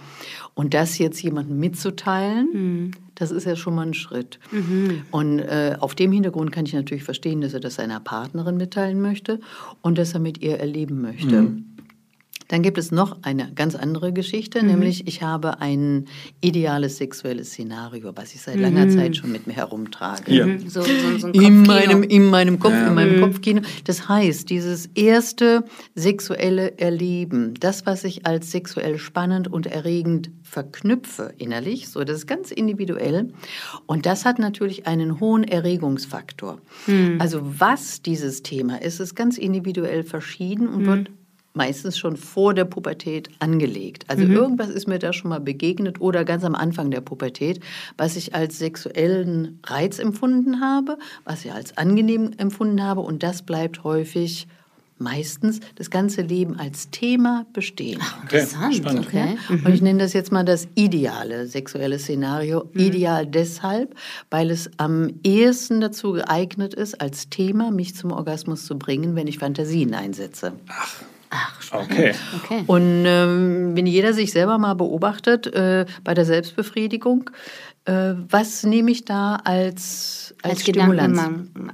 Und 0.56 0.74
das 0.74 0.98
jetzt 0.98 1.22
jemandem 1.22 1.60
mitzuteilen, 1.60 2.50
mhm 2.52 2.92
das 3.20 3.32
ist 3.32 3.46
ja 3.46 3.56
schon 3.56 3.76
mal 3.76 3.86
ein 3.86 3.94
Schritt. 3.94 4.40
Mhm. 4.52 5.04
Und 5.12 5.40
äh, 5.40 5.76
auf 5.80 5.94
dem 5.94 6.12
Hintergrund 6.12 6.52
kann 6.52 6.66
ich 6.66 6.74
natürlich 6.74 7.04
verstehen, 7.04 7.42
dass 7.42 7.54
er 7.54 7.60
das 7.60 7.76
seiner 7.76 8.00
Partnerin 8.00 8.58
mitteilen 8.58 9.02
möchte 9.02 9.40
und 9.82 9.98
dass 9.98 10.14
er 10.14 10.22
mit 10.22 10.42
ihr 10.42 10.58
erleben 10.60 11.02
möchte. 11.02 11.42
Mhm. 11.42 11.66
Dann 12.50 12.64
gibt 12.64 12.78
es 12.80 12.92
noch 12.92 13.18
eine 13.22 13.52
ganz 13.54 13.76
andere 13.76 14.12
Geschichte, 14.12 14.62
mhm. 14.62 14.68
nämlich 14.70 15.08
ich 15.08 15.22
habe 15.22 15.62
ein 15.62 16.06
ideales 16.42 16.98
sexuelles 16.98 17.50
Szenario, 17.50 18.12
was 18.16 18.34
ich 18.34 18.42
seit 18.42 18.56
mhm. 18.56 18.62
langer 18.64 18.90
Zeit 18.90 19.16
schon 19.16 19.32
mit 19.32 19.46
mir 19.48 19.54
herumtrage. 19.54 20.34
Ja. 20.34 20.48
Mhm. 20.48 20.68
So, 20.68 20.82
so, 20.82 21.18
so 21.20 21.28
in, 21.28 21.62
meinem, 21.62 22.02
in 22.02 22.26
meinem 22.26 22.60
Kopf, 22.60 22.74
ja. 22.74 22.88
in 22.88 22.96
meinem 22.96 23.18
mhm. 23.18 23.22
Kopfkino. 23.22 23.62
Das 23.86 24.10
heißt, 24.10 24.50
dieses 24.50 24.88
erste 24.96 25.64
sexuelle 25.94 26.80
Erleben, 26.80 27.54
das, 27.60 27.86
was 27.86 28.04
ich 28.04 28.26
als 28.26 28.50
sexuell 28.52 28.98
spannend 28.98 29.48
und 29.48 29.68
erregend 29.68 30.32
verknüpfe 30.42 31.32
innerlich, 31.38 31.90
so 31.90 32.04
das 32.04 32.18
ist 32.18 32.28
ganz 32.28 32.50
individuell 32.50 33.32
und 33.86 34.08
das 34.08 34.26
hat 34.26 34.40
natürlich 34.40 34.88
einen 34.88 35.20
hohen 35.20 35.44
Erregungsfaktor. 35.44 36.60
Mhm. 36.88 37.18
Also 37.20 37.42
was 37.44 38.02
dieses 38.02 38.42
Thema 38.42 38.82
ist, 38.82 39.00
ist 39.00 39.14
ganz 39.14 39.38
individuell 39.38 40.02
verschieden 40.02 40.68
und 40.68 40.88
wird 40.88 41.12
meistens 41.54 41.98
schon 41.98 42.16
vor 42.16 42.54
der 42.54 42.66
Pubertät 42.66 43.30
angelegt. 43.40 44.06
Also 44.08 44.24
mhm. 44.24 44.32
irgendwas 44.34 44.70
ist 44.70 44.88
mir 44.88 45.00
da 45.00 45.14
schon 45.14 45.30
mal 45.30 45.40
begegnet 45.40 46.00
oder 46.00 46.24
ganz 46.24 46.44
am 46.44 46.56
Anfang 46.56 46.92
der 46.92 47.02
Pubertät, 47.02 47.60
was 47.98 48.16
ich 48.16 48.36
als 48.36 48.60
sexuellen 48.60 49.60
Reiz 49.66 50.00
empfunden 50.00 50.62
habe, 50.62 50.98
was 51.26 51.46
ich 51.46 51.52
als 51.52 51.78
angenehm 51.78 52.32
empfunden 52.38 52.84
habe 52.84 53.02
und 53.02 53.24
das 53.24 53.42
bleibt 53.42 53.84
häufig 53.84 54.48
meistens 55.00 55.62
das 55.76 55.90
ganze 55.90 56.22
Leben 56.22 56.60
als 56.60 56.90
Thema 56.92 57.46
bestehen. 57.54 58.00
Ach, 58.02 58.24
interessant. 58.24 58.86
Okay. 58.86 58.98
okay. 59.00 59.38
Mhm. 59.50 59.66
Und 59.66 59.74
ich 59.74 59.82
nenne 59.82 60.00
das 60.00 60.14
jetzt 60.14 60.32
mal 60.32 60.44
das 60.44 60.68
ideale 60.76 61.48
sexuelle 61.48 61.98
Szenario. 61.98 62.70
Mhm. 62.74 62.80
Ideal 62.80 63.26
deshalb, 63.26 63.96
weil 64.30 64.52
es 64.52 64.70
am 64.78 65.10
ehesten 65.24 65.82
dazu 65.82 66.12
geeignet 66.12 66.74
ist, 66.74 67.00
als 67.02 67.30
Thema 67.30 67.72
mich 67.72 67.96
zum 67.96 68.12
Orgasmus 68.12 68.66
zu 68.66 68.78
bringen, 68.78 69.16
wenn 69.16 69.28
ich 69.28 69.40
Fantasien 69.40 69.94
einsetze. 69.94 70.54
Ach. 70.68 71.02
Ach, 71.30 71.62
spannend. 71.62 71.92
Okay. 71.92 72.14
okay. 72.44 72.64
Und 72.66 73.04
ähm, 73.06 73.76
wenn 73.76 73.86
jeder 73.86 74.14
sich 74.14 74.32
selber 74.32 74.58
mal 74.58 74.74
beobachtet 74.74 75.48
äh, 75.48 75.86
bei 76.04 76.14
der 76.14 76.26
Selbstbefriedigung, 76.26 77.30
äh, 77.86 78.14
was 78.30 78.64
nehme 78.64 78.92
ich 78.92 79.06
da 79.06 79.36
als, 79.44 80.34
als, 80.42 80.54
als 80.54 80.62
Stimulanz? 80.62 81.22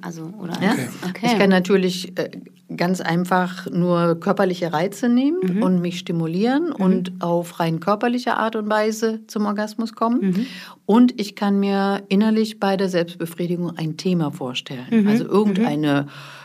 Also, 0.01 0.33
oder 0.39 0.61
ja? 0.61 0.71
okay. 0.71 0.89
okay. 1.09 1.25
Ich 1.27 1.37
kann 1.37 1.49
natürlich 1.49 2.17
äh, 2.17 2.29
ganz 2.75 2.99
einfach 2.99 3.69
nur 3.69 4.19
körperliche 4.19 4.73
Reize 4.73 5.07
nehmen 5.07 5.39
mhm. 5.41 5.63
und 5.63 5.81
mich 5.81 5.99
stimulieren 5.99 6.65
mhm. 6.65 6.83
und 6.83 7.13
auf 7.21 7.59
rein 7.59 7.79
körperliche 7.79 8.35
Art 8.37 8.55
und 8.55 8.69
Weise 8.69 9.21
zum 9.27 9.45
Orgasmus 9.45 9.93
kommen. 9.93 10.21
Mhm. 10.21 10.45
Und 10.85 11.19
ich 11.19 11.35
kann 11.35 11.59
mir 11.59 12.03
innerlich 12.09 12.59
bei 12.59 12.75
der 12.75 12.89
Selbstbefriedigung 12.89 13.77
ein 13.77 13.95
Thema 13.95 14.31
vorstellen. 14.31 14.87
Mhm. 14.89 15.07
Also 15.07 15.25
irgendeine 15.25 16.03
mhm 16.03 16.44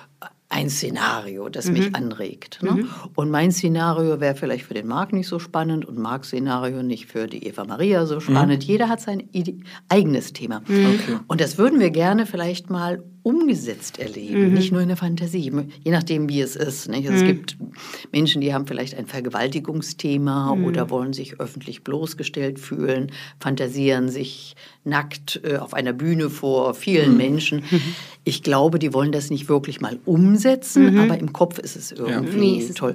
ein 0.50 0.68
Szenario, 0.68 1.48
das 1.48 1.66
mhm. 1.66 1.72
mich 1.72 1.94
anregt. 1.94 2.60
Ne? 2.62 2.72
Mhm. 2.72 2.88
Und 3.14 3.30
mein 3.30 3.52
Szenario 3.52 4.20
wäre 4.20 4.34
vielleicht 4.34 4.64
für 4.64 4.74
den 4.74 4.88
Marc 4.88 5.12
nicht 5.12 5.28
so 5.28 5.38
spannend 5.38 5.84
und 5.84 5.96
Marcs 5.96 6.28
Szenario 6.28 6.82
nicht 6.82 7.06
für 7.06 7.28
die 7.28 7.46
Eva 7.46 7.64
Maria 7.64 8.04
so 8.04 8.18
spannend. 8.18 8.64
Mhm. 8.64 8.68
Jeder 8.68 8.88
hat 8.88 9.00
sein 9.00 9.28
eigenes 9.88 10.32
Thema. 10.32 10.62
Mhm. 10.66 10.86
Okay. 10.86 11.18
Und 11.28 11.40
das 11.40 11.56
würden 11.56 11.78
wir 11.78 11.90
gerne 11.90 12.26
vielleicht 12.26 12.68
mal 12.68 13.02
umgesetzt 13.22 13.98
erleben, 13.98 14.48
mhm. 14.48 14.54
nicht 14.54 14.72
nur 14.72 14.80
in 14.80 14.88
der 14.88 14.96
Fantasie, 14.96 15.52
je 15.84 15.90
nachdem, 15.92 16.28
wie 16.28 16.40
es 16.40 16.56
ist. 16.56 16.88
Also 16.88 17.10
mhm. 17.10 17.16
Es 17.16 17.24
gibt 17.24 17.56
Menschen, 18.12 18.40
die 18.40 18.54
haben 18.54 18.66
vielleicht 18.66 18.96
ein 18.96 19.06
Vergewaltigungsthema 19.06 20.54
mhm. 20.54 20.64
oder 20.64 20.90
wollen 20.90 21.12
sich 21.12 21.40
öffentlich 21.40 21.84
bloßgestellt 21.84 22.58
fühlen, 22.58 23.12
fantasieren 23.38 24.08
sich 24.08 24.56
nackt 24.84 25.40
äh, 25.44 25.56
auf 25.56 25.74
einer 25.74 25.92
Bühne 25.92 26.30
vor 26.30 26.74
vielen 26.74 27.12
mhm. 27.12 27.16
Menschen. 27.16 27.62
Ich 28.22 28.42
glaube, 28.42 28.78
die 28.78 28.92
wollen 28.92 29.12
das 29.12 29.30
nicht 29.30 29.48
wirklich 29.48 29.80
mal 29.80 29.98
umsetzen, 30.04 30.92
mhm. 30.92 31.00
aber 31.00 31.18
im 31.18 31.32
Kopf 31.32 31.58
ist 31.58 31.74
es 31.74 31.90
irgendwie 31.90 32.60
ja. 32.60 32.74
toll. 32.74 32.94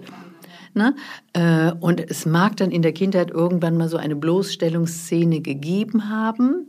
Ne? 0.75 0.94
Äh, 1.34 1.72
und 1.79 2.00
es 2.00 2.25
mag 2.25 2.58
dann 2.58 2.70
in 2.70 2.84
der 2.84 2.91
Kindheit 2.91 3.32
irgendwann 3.32 3.75
mal 3.75 3.89
so 3.89 3.98
eine 3.98 4.15
Bloßstellungsszene 4.15 5.39
gegeben 5.39 6.10
haben 6.10 6.67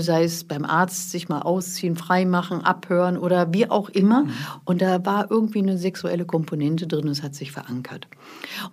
sei 0.00 0.24
es 0.24 0.44
beim 0.44 0.64
Arzt 0.64 1.10
sich 1.10 1.28
mal 1.28 1.42
ausziehen, 1.42 1.96
freimachen, 1.96 2.64
abhören 2.64 3.16
oder 3.16 3.52
wie 3.52 3.70
auch 3.70 3.88
immer. 3.88 4.24
Mhm. 4.24 4.30
Und 4.64 4.82
da 4.82 5.04
war 5.04 5.30
irgendwie 5.30 5.60
eine 5.60 5.78
sexuelle 5.78 6.24
Komponente 6.24 6.86
drin, 6.86 7.08
es 7.08 7.22
hat 7.22 7.34
sich 7.34 7.52
verankert. 7.52 8.08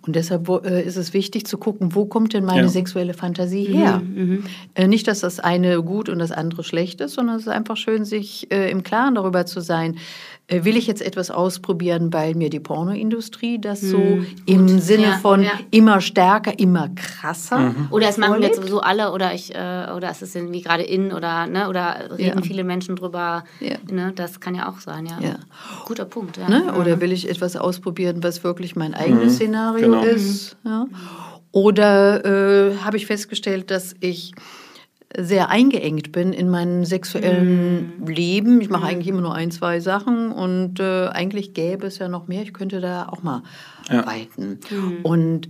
Und 0.05 0.15
deshalb 0.15 0.47
äh, 0.65 0.81
ist 0.81 0.97
es 0.97 1.13
wichtig 1.13 1.45
zu 1.45 1.57
gucken, 1.57 1.95
wo 1.95 2.05
kommt 2.05 2.33
denn 2.33 2.45
meine 2.45 2.63
ja. 2.63 2.69
sexuelle 2.69 3.13
Fantasie 3.13 3.67
mhm, 3.69 3.73
her? 3.73 3.99
Mhm. 3.99 4.43
Äh, 4.75 4.87
nicht, 4.87 5.07
dass 5.07 5.21
das 5.21 5.39
eine 5.39 5.81
gut 5.83 6.09
und 6.09 6.19
das 6.19 6.31
andere 6.31 6.63
schlecht 6.63 7.01
ist, 7.01 7.13
sondern 7.13 7.35
es 7.35 7.43
ist 7.43 7.49
einfach 7.49 7.77
schön, 7.77 8.05
sich 8.05 8.49
im 8.51 8.83
Klaren 8.83 9.15
darüber 9.15 9.45
zu 9.45 9.61
sein, 9.61 9.95
äh, 9.95 9.97
will 10.51 10.77
ich 10.77 10.87
jetzt 10.87 11.01
etwas 11.01 11.31
ausprobieren, 11.31 12.11
weil 12.13 12.35
mir 12.35 12.49
die 12.49 12.59
Pornoindustrie 12.59 13.59
das 13.59 13.81
so 13.81 13.97
hm, 13.97 14.25
im 14.45 14.67
gut. 14.67 14.81
Sinne 14.81 15.03
ja, 15.03 15.17
von 15.17 15.43
ja. 15.43 15.51
immer 15.71 16.01
stärker, 16.01 16.57
immer 16.59 16.89
krasser. 16.95 17.59
Mhm. 17.59 17.87
Oder 17.91 18.09
es 18.09 18.17
machen 18.17 18.41
jetzt 18.41 18.57
sowieso 18.57 18.81
alle 18.81 19.11
oder 19.11 19.33
ich 19.33 19.53
äh, 19.55 19.87
oder 19.95 20.09
es 20.09 20.21
ist 20.21 20.35
irgendwie 20.35 20.61
gerade 20.61 20.83
in 20.83 21.13
oder 21.13 21.47
ne 21.47 21.69
oder 21.69 22.11
reden 22.17 22.39
ja. 22.39 22.41
viele 22.41 22.63
Menschen 22.63 22.95
drüber. 22.95 23.43
Ne, 23.89 24.11
das 24.15 24.39
kann 24.39 24.55
ja 24.55 24.69
auch 24.69 24.79
sein, 24.79 25.05
ja. 25.05 25.17
Guter 25.85 26.05
Punkt. 26.05 26.37
Ne? 26.37 26.73
Oder 26.79 27.01
will 27.01 27.11
ich 27.11 27.29
etwas 27.29 27.55
ausprobieren, 27.55 28.23
was 28.23 28.43
wirklich 28.43 28.75
mein 28.75 28.93
eigenes 28.93 29.33
mhm. 29.33 29.35
Szenario 29.35 29.91
genau. 29.91 30.03
ist? 30.03 30.57
Ja? 30.63 30.87
Oder 31.51 32.25
äh, 32.25 32.77
habe 32.77 32.97
ich 32.97 33.05
festgestellt, 33.05 33.71
dass 33.71 33.95
ich 33.99 34.33
sehr 35.17 35.49
eingeengt 35.49 36.11
bin 36.11 36.33
in 36.33 36.49
meinem 36.49 36.85
sexuellen 36.85 37.93
mm. 37.99 38.07
Leben. 38.07 38.61
Ich 38.61 38.69
mache 38.69 38.83
mm. 38.83 38.87
eigentlich 38.87 39.07
immer 39.07 39.21
nur 39.21 39.35
ein, 39.35 39.51
zwei 39.51 39.79
Sachen 39.79 40.31
und 40.31 40.79
äh, 40.79 41.07
eigentlich 41.07 41.53
gäbe 41.53 41.87
es 41.87 41.97
ja 41.97 42.07
noch 42.07 42.27
mehr. 42.27 42.43
Ich 42.43 42.53
könnte 42.53 42.81
da 42.81 43.07
auch 43.09 43.23
mal 43.23 43.43
ja. 43.89 43.99
arbeiten. 43.99 44.59
Mm. 44.69 45.05
Und 45.05 45.49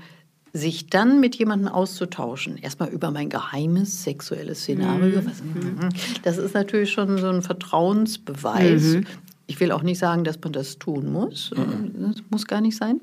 sich 0.53 0.88
dann 0.88 1.20
mit 1.22 1.36
jemandem 1.36 1.70
auszutauschen, 1.70 2.58
erstmal 2.58 2.89
über 2.89 3.12
mein 3.12 3.30
geheimes 3.30 4.03
sexuelles 4.03 4.62
Szenario, 4.62 5.22
mm. 5.22 5.89
das 6.24 6.38
ist 6.38 6.53
natürlich 6.53 6.91
schon 6.91 7.18
so 7.18 7.30
ein 7.30 7.41
Vertrauensbeweis. 7.41 8.82
-hmm. 8.82 9.06
Ich 9.48 9.60
will 9.60 9.72
auch 9.74 9.84
nicht 9.84 10.00
sagen, 10.00 10.24
dass 10.24 10.39
man 10.41 10.53
das 10.53 10.80
tun 10.80 11.12
muss. 11.12 11.51
Das 11.53 12.24
muss 12.30 12.46
gar 12.48 12.62
nicht 12.62 12.77
sein. 12.77 13.01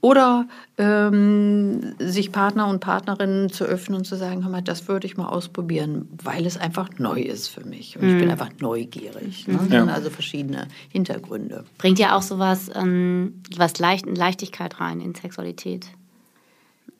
Oder 0.00 0.46
ähm, 0.76 1.94
sich 1.98 2.30
Partner 2.30 2.68
und 2.68 2.78
Partnerinnen 2.78 3.50
zu 3.50 3.64
öffnen 3.64 3.98
und 3.98 4.04
zu 4.04 4.16
sagen, 4.16 4.44
hör 4.44 4.50
mal, 4.50 4.62
das 4.62 4.86
würde 4.86 5.08
ich 5.08 5.16
mal 5.16 5.26
ausprobieren, 5.26 6.08
weil 6.22 6.46
es 6.46 6.56
einfach 6.56 6.90
neu 6.98 7.20
ist 7.20 7.48
für 7.48 7.64
mich. 7.64 7.96
Und 7.96 8.02
mhm. 8.02 8.08
ich 8.10 8.16
bin 8.18 8.26
mhm. 8.26 8.32
einfach 8.32 8.50
neugierig. 8.60 9.48
Ne? 9.48 9.58
Ja. 9.70 9.84
Also 9.86 10.10
verschiedene 10.10 10.68
Hintergründe. 10.88 11.64
Bringt 11.78 11.98
ja 11.98 12.16
auch 12.16 12.22
sowas, 12.22 12.70
ähm, 12.76 13.42
was 13.56 13.78
Leicht 13.80 14.06
Leichtigkeit 14.06 14.80
rein 14.80 15.00
in 15.00 15.16
Sexualität. 15.16 15.88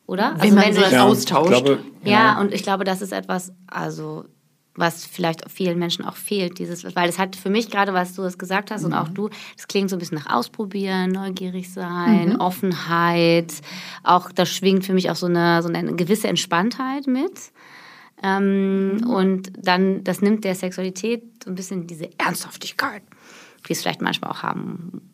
Oder? 0.09 0.33
Wenn 0.39 0.41
also, 0.41 0.55
man 0.57 0.65
wenn 0.65 0.75
sich 0.75 0.91
ja, 0.91 1.05
austauscht. 1.05 1.49
Glaube, 1.51 1.79
ja. 2.03 2.11
ja, 2.11 2.41
und 2.41 2.53
ich 2.53 2.65
glaube, 2.65 2.83
das 2.83 3.01
ist 3.01 3.13
etwas, 3.13 3.53
also 3.69 4.25
was 4.79 5.05
vielleicht 5.05 5.51
vielen 5.51 5.79
Menschen 5.79 6.05
auch 6.05 6.17
fehlt, 6.17 6.59
dieses, 6.59 6.85
weil 6.97 7.09
es 7.09 7.19
hat 7.19 7.37
für 7.37 7.51
mich 7.51 7.71
gerade, 7.71 7.93
was 7.93 8.15
du 8.15 8.23
das 8.23 8.39
gesagt 8.39 8.71
hast 8.71 8.83
mhm. 8.83 8.87
und 8.89 8.95
auch 8.95 9.09
du, 9.09 9.29
es 9.57 9.69
klingt 9.69 9.91
so 9.91 9.97
ein 9.97 9.99
bisschen 9.99 10.19
nach 10.19 10.33
Ausprobieren, 10.35 11.11
neugierig 11.11 11.73
sein, 11.73 12.31
mhm. 12.31 12.41
Offenheit, 12.41 13.53
auch 14.03 14.33
da 14.33 14.47
schwingt 14.47 14.85
für 14.85 14.95
mich 14.95 15.11
auch 15.11 15.17
so 15.17 15.27
eine, 15.27 15.63
so 15.63 15.69
eine 15.69 15.95
gewisse 15.95 16.29
Entspanntheit 16.29 17.07
mit. 17.07 17.53
Ähm, 18.23 18.97
mhm. 18.97 19.11
Und 19.11 19.53
dann, 19.57 20.03
das 20.05 20.23
nimmt 20.23 20.45
der 20.45 20.55
Sexualität 20.55 21.23
so 21.45 21.51
ein 21.51 21.55
bisschen 21.55 21.87
diese 21.87 22.11
Ernsthaftigkeit, 22.19 23.03
die 23.69 23.73
es 23.73 23.83
vielleicht 23.83 24.03
manchmal 24.03 24.31
auch 24.31 24.43
haben 24.43 25.13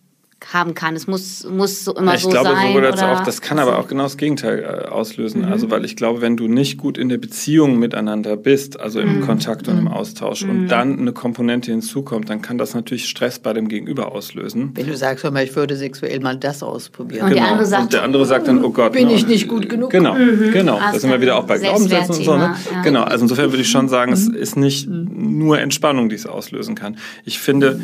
haben 0.52 0.74
kann. 0.74 0.94
Es 0.94 1.06
muss, 1.06 1.44
muss 1.44 1.84
so 1.84 1.94
immer 1.94 2.14
ich 2.14 2.22
so 2.22 2.28
glaube, 2.28 2.50
sein. 2.50 2.68
Sowohl 2.68 2.86
als 2.86 3.02
auch, 3.02 3.20
das 3.24 3.40
kann 3.40 3.58
aber 3.58 3.78
auch 3.78 3.88
genau 3.88 4.02
das 4.02 4.16
Gegenteil 4.16 4.60
äh, 4.60 4.88
auslösen. 4.88 5.42
Mhm. 5.42 5.52
Also, 5.52 5.70
weil 5.70 5.84
ich 5.84 5.96
glaube, 5.96 6.20
wenn 6.20 6.36
du 6.36 6.48
nicht 6.48 6.76
gut 6.78 6.98
in 6.98 7.08
der 7.08 7.18
Beziehung 7.18 7.78
miteinander 7.78 8.36
bist, 8.36 8.78
also 8.78 9.00
im 9.00 9.20
mhm. 9.20 9.20
Kontakt 9.22 9.68
und 9.68 9.78
im 9.78 9.84
mhm. 9.84 9.88
Austausch, 9.88 10.44
mhm. 10.44 10.50
und 10.50 10.68
dann 10.68 10.98
eine 10.98 11.12
Komponente 11.12 11.70
hinzukommt, 11.70 12.28
dann 12.28 12.42
kann 12.42 12.58
das 12.58 12.74
natürlich 12.74 13.08
Stress 13.08 13.38
bei 13.38 13.52
dem 13.52 13.68
Gegenüber 13.68 14.12
auslösen. 14.12 14.72
Wenn 14.74 14.86
du 14.86 14.96
sagst, 14.96 15.24
hör 15.24 15.30
mal, 15.30 15.44
ich 15.44 15.54
würde 15.56 15.76
sexuell 15.76 16.20
mal 16.20 16.36
das 16.36 16.62
ausprobieren. 16.62 17.24
Und, 17.24 17.30
genau. 17.30 17.42
der, 17.42 17.52
andere 17.52 17.66
sagt, 17.66 17.82
und 17.82 17.92
der 17.92 18.02
andere 18.02 18.26
sagt 18.26 18.48
dann, 18.48 18.64
oh 18.64 18.70
Gott. 18.70 18.92
Bin 18.92 19.08
no. 19.08 19.14
ich 19.14 19.26
nicht 19.26 19.48
gut 19.48 19.68
genug? 19.68 19.90
Genau, 19.90 20.14
mhm. 20.14 20.52
genau. 20.52 20.78
Da 20.78 20.98
sind 20.98 21.10
wir 21.10 21.20
wieder 21.20 21.36
auch 21.36 21.44
bei 21.44 21.58
Glaubenssätzen 21.58 22.16
und 22.16 22.24
so. 22.24 22.36
Ne? 22.36 22.54
Ja. 22.72 22.82
Genau, 22.82 23.02
also 23.02 23.24
insofern 23.24 23.50
würde 23.50 23.62
ich 23.62 23.70
schon 23.70 23.88
sagen, 23.88 24.12
es 24.12 24.28
mhm. 24.28 24.34
ist 24.34 24.56
nicht 24.56 24.88
nur 24.88 25.58
Entspannung, 25.58 26.08
die 26.08 26.16
es 26.16 26.26
auslösen 26.26 26.74
kann. 26.74 26.96
Ich 27.24 27.38
finde, 27.38 27.80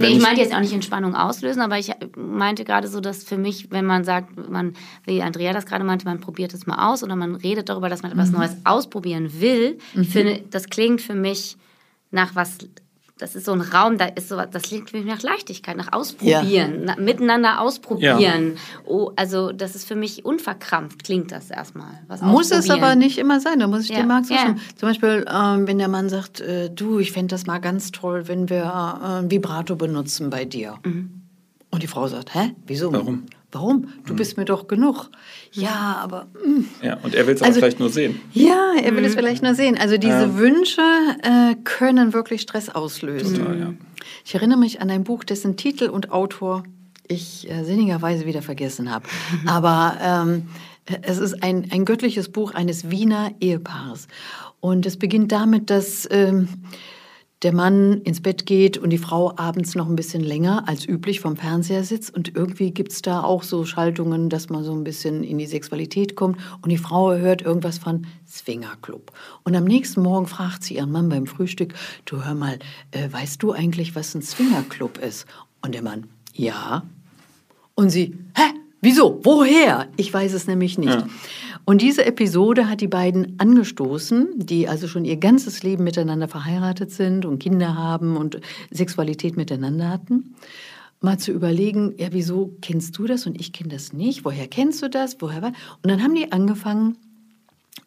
Nee, 0.00 0.16
ich 0.16 0.22
meinte 0.22 0.40
jetzt 0.40 0.54
auch 0.54 0.60
nicht 0.60 0.72
Entspannung 0.72 1.14
auslösen, 1.14 1.60
aber 1.60 1.78
ich 1.78 1.92
meinte 2.16 2.64
gerade 2.64 2.88
so, 2.88 3.00
dass 3.00 3.24
für 3.24 3.38
mich, 3.38 3.70
wenn 3.70 3.86
man 3.86 4.04
sagt, 4.04 4.50
man, 4.50 4.74
wie 5.04 5.22
Andrea 5.22 5.52
das 5.52 5.66
gerade 5.66 5.84
meinte, 5.84 6.06
man 6.06 6.20
probiert 6.20 6.54
es 6.54 6.66
mal 6.66 6.90
aus 6.90 7.02
oder 7.02 7.16
man 7.16 7.34
redet 7.34 7.68
darüber, 7.68 7.88
dass 7.88 8.02
man 8.02 8.12
etwas 8.12 8.30
mhm. 8.30 8.38
Neues 8.38 8.56
ausprobieren 8.64 9.40
will, 9.40 9.78
mhm. 9.94 10.02
ich 10.02 10.08
finde, 10.08 10.42
das 10.50 10.68
klingt 10.68 11.00
für 11.00 11.14
mich 11.14 11.56
nach 12.10 12.34
was 12.34 12.58
das 13.20 13.34
ist 13.34 13.44
so 13.44 13.52
ein 13.52 13.60
Raum, 13.60 13.98
da 13.98 14.06
ist 14.06 14.28
so, 14.28 14.36
das 14.36 14.62
klingt 14.62 14.90
für 14.90 14.96
mich 14.96 15.06
nach 15.06 15.22
Leichtigkeit, 15.22 15.76
nach 15.76 15.92
Ausprobieren, 15.92 16.50
ja. 16.86 16.94
na, 16.96 16.96
miteinander 16.96 17.60
ausprobieren. 17.60 18.54
Ja. 18.54 18.80
Oh, 18.86 19.12
also 19.16 19.52
das 19.52 19.74
ist 19.74 19.86
für 19.86 19.94
mich 19.94 20.24
unverkrampft, 20.24 21.04
klingt 21.04 21.32
das 21.32 21.50
erstmal. 21.50 21.90
muss 22.22 22.50
es 22.50 22.70
aber 22.70 22.94
nicht 22.94 23.18
immer 23.18 23.40
sein, 23.40 23.58
da 23.58 23.66
muss 23.66 23.84
ich 23.84 23.90
ja. 23.90 24.00
dir 24.00 24.06
Marc 24.06 24.26
zustimmen. 24.26 24.56
Ja. 24.56 24.76
Zum 24.76 24.88
Beispiel, 24.88 25.24
ähm, 25.30 25.66
wenn 25.66 25.78
der 25.78 25.88
Mann 25.88 26.08
sagt, 26.08 26.40
äh, 26.40 26.70
du, 26.70 26.98
ich 26.98 27.12
fände 27.12 27.34
das 27.34 27.46
mal 27.46 27.58
ganz 27.58 27.92
toll, 27.92 28.26
wenn 28.28 28.48
wir 28.48 29.22
äh, 29.24 29.30
Vibrato 29.30 29.76
benutzen 29.76 30.30
bei 30.30 30.44
dir. 30.44 30.78
Mhm. 30.84 31.22
Und 31.70 31.82
die 31.82 31.86
Frau 31.86 32.08
sagt, 32.08 32.34
hä, 32.34 32.54
wieso? 32.66 32.92
Warum? 32.92 33.26
Warum? 33.52 33.88
Du 34.06 34.12
mhm. 34.12 34.16
bist 34.16 34.36
mir 34.36 34.44
doch 34.44 34.68
genug. 34.68 35.10
Ja, 35.52 35.98
aber. 36.02 36.28
Mh. 36.44 36.60
Mm. 36.60 36.64
Ja, 36.82 36.98
und 37.02 37.14
er 37.14 37.26
will 37.26 37.34
es 37.34 37.42
also, 37.42 37.58
vielleicht 37.58 37.80
nur 37.80 37.90
sehen. 37.90 38.20
Ja, 38.32 38.74
er 38.80 38.92
will 38.92 39.00
mhm. 39.00 39.08
es 39.08 39.14
vielleicht 39.14 39.42
nur 39.42 39.54
sehen. 39.54 39.76
Also 39.76 39.96
diese 39.96 40.12
ja. 40.12 40.38
Wünsche 40.38 40.82
äh, 41.22 41.56
können 41.64 42.12
wirklich 42.12 42.42
Stress 42.42 42.68
auslösen. 42.68 43.38
Total, 43.38 43.58
ja. 43.58 43.74
Ich 44.24 44.34
erinnere 44.34 44.58
mich 44.58 44.80
an 44.80 44.90
ein 44.90 45.02
Buch, 45.02 45.24
dessen 45.24 45.56
Titel 45.56 45.88
und 45.88 46.12
Autor 46.12 46.62
ich 47.08 47.50
äh, 47.50 47.64
sinnigerweise 47.64 48.24
wieder 48.24 48.42
vergessen 48.42 48.90
habe. 48.90 49.06
Aber 49.46 49.96
ähm, 50.00 50.48
es 51.02 51.18
ist 51.18 51.42
ein, 51.42 51.68
ein 51.72 51.84
göttliches 51.84 52.30
Buch 52.30 52.54
eines 52.54 52.90
Wiener 52.90 53.32
Ehepaares. 53.40 54.06
Und 54.60 54.86
es 54.86 54.96
beginnt 54.96 55.32
damit, 55.32 55.70
dass. 55.70 56.06
Ähm, 56.10 56.48
der 57.42 57.54
Mann 57.54 58.02
ins 58.02 58.20
Bett 58.20 58.44
geht 58.44 58.76
und 58.76 58.90
die 58.90 58.98
Frau 58.98 59.32
abends 59.36 59.74
noch 59.74 59.88
ein 59.88 59.96
bisschen 59.96 60.22
länger 60.22 60.68
als 60.68 60.86
üblich 60.86 61.20
vom 61.20 61.36
Fernseher 61.36 61.84
sitzt. 61.84 62.14
Und 62.14 62.34
irgendwie 62.36 62.70
gibt 62.70 62.92
es 62.92 63.00
da 63.00 63.22
auch 63.22 63.42
so 63.42 63.64
Schaltungen, 63.64 64.28
dass 64.28 64.50
man 64.50 64.62
so 64.62 64.72
ein 64.72 64.84
bisschen 64.84 65.24
in 65.24 65.38
die 65.38 65.46
Sexualität 65.46 66.16
kommt. 66.16 66.38
Und 66.60 66.68
die 66.68 66.76
Frau 66.76 67.12
hört 67.14 67.40
irgendwas 67.40 67.78
von 67.78 68.06
Swingerclub. 68.28 69.12
Und 69.42 69.56
am 69.56 69.64
nächsten 69.64 70.02
Morgen 70.02 70.26
fragt 70.26 70.64
sie 70.64 70.76
ihren 70.76 70.92
Mann 70.92 71.08
beim 71.08 71.26
Frühstück, 71.26 71.74
du 72.04 72.22
hör 72.24 72.34
mal, 72.34 72.58
äh, 72.90 73.10
weißt 73.10 73.42
du 73.42 73.52
eigentlich, 73.52 73.94
was 73.94 74.14
ein 74.14 74.22
Swingerclub 74.22 74.98
ist? 74.98 75.24
Und 75.62 75.74
der 75.74 75.82
Mann, 75.82 76.08
ja. 76.34 76.82
Und 77.74 77.88
sie, 77.88 78.18
hä? 78.36 78.52
Wieso? 78.80 79.20
Woher? 79.22 79.88
Ich 79.96 80.12
weiß 80.12 80.32
es 80.32 80.46
nämlich 80.46 80.78
nicht. 80.78 80.94
Ja. 80.94 81.06
Und 81.64 81.82
diese 81.82 82.04
Episode 82.04 82.68
hat 82.68 82.80
die 82.80 82.88
beiden 82.88 83.38
angestoßen, 83.38 84.30
die 84.36 84.68
also 84.68 84.88
schon 84.88 85.04
ihr 85.04 85.18
ganzes 85.18 85.62
Leben 85.62 85.84
miteinander 85.84 86.28
verheiratet 86.28 86.90
sind 86.90 87.26
und 87.26 87.38
Kinder 87.38 87.76
haben 87.76 88.16
und 88.16 88.40
Sexualität 88.70 89.36
miteinander 89.36 89.88
hatten. 89.88 90.34
Mal 91.02 91.18
zu 91.18 91.32
überlegen, 91.32 91.94
ja, 91.96 92.08
wieso 92.10 92.56
kennst 92.60 92.98
du 92.98 93.06
das 93.06 93.26
und 93.26 93.38
ich 93.40 93.52
kenne 93.52 93.70
das 93.70 93.92
nicht? 93.92 94.24
Woher 94.24 94.48
kennst 94.48 94.82
du 94.82 94.88
das? 94.88 95.16
Woher 95.20 95.42
war? 95.42 95.52
Und 95.82 95.90
dann 95.90 96.02
haben 96.02 96.14
die 96.14 96.32
angefangen, 96.32 96.96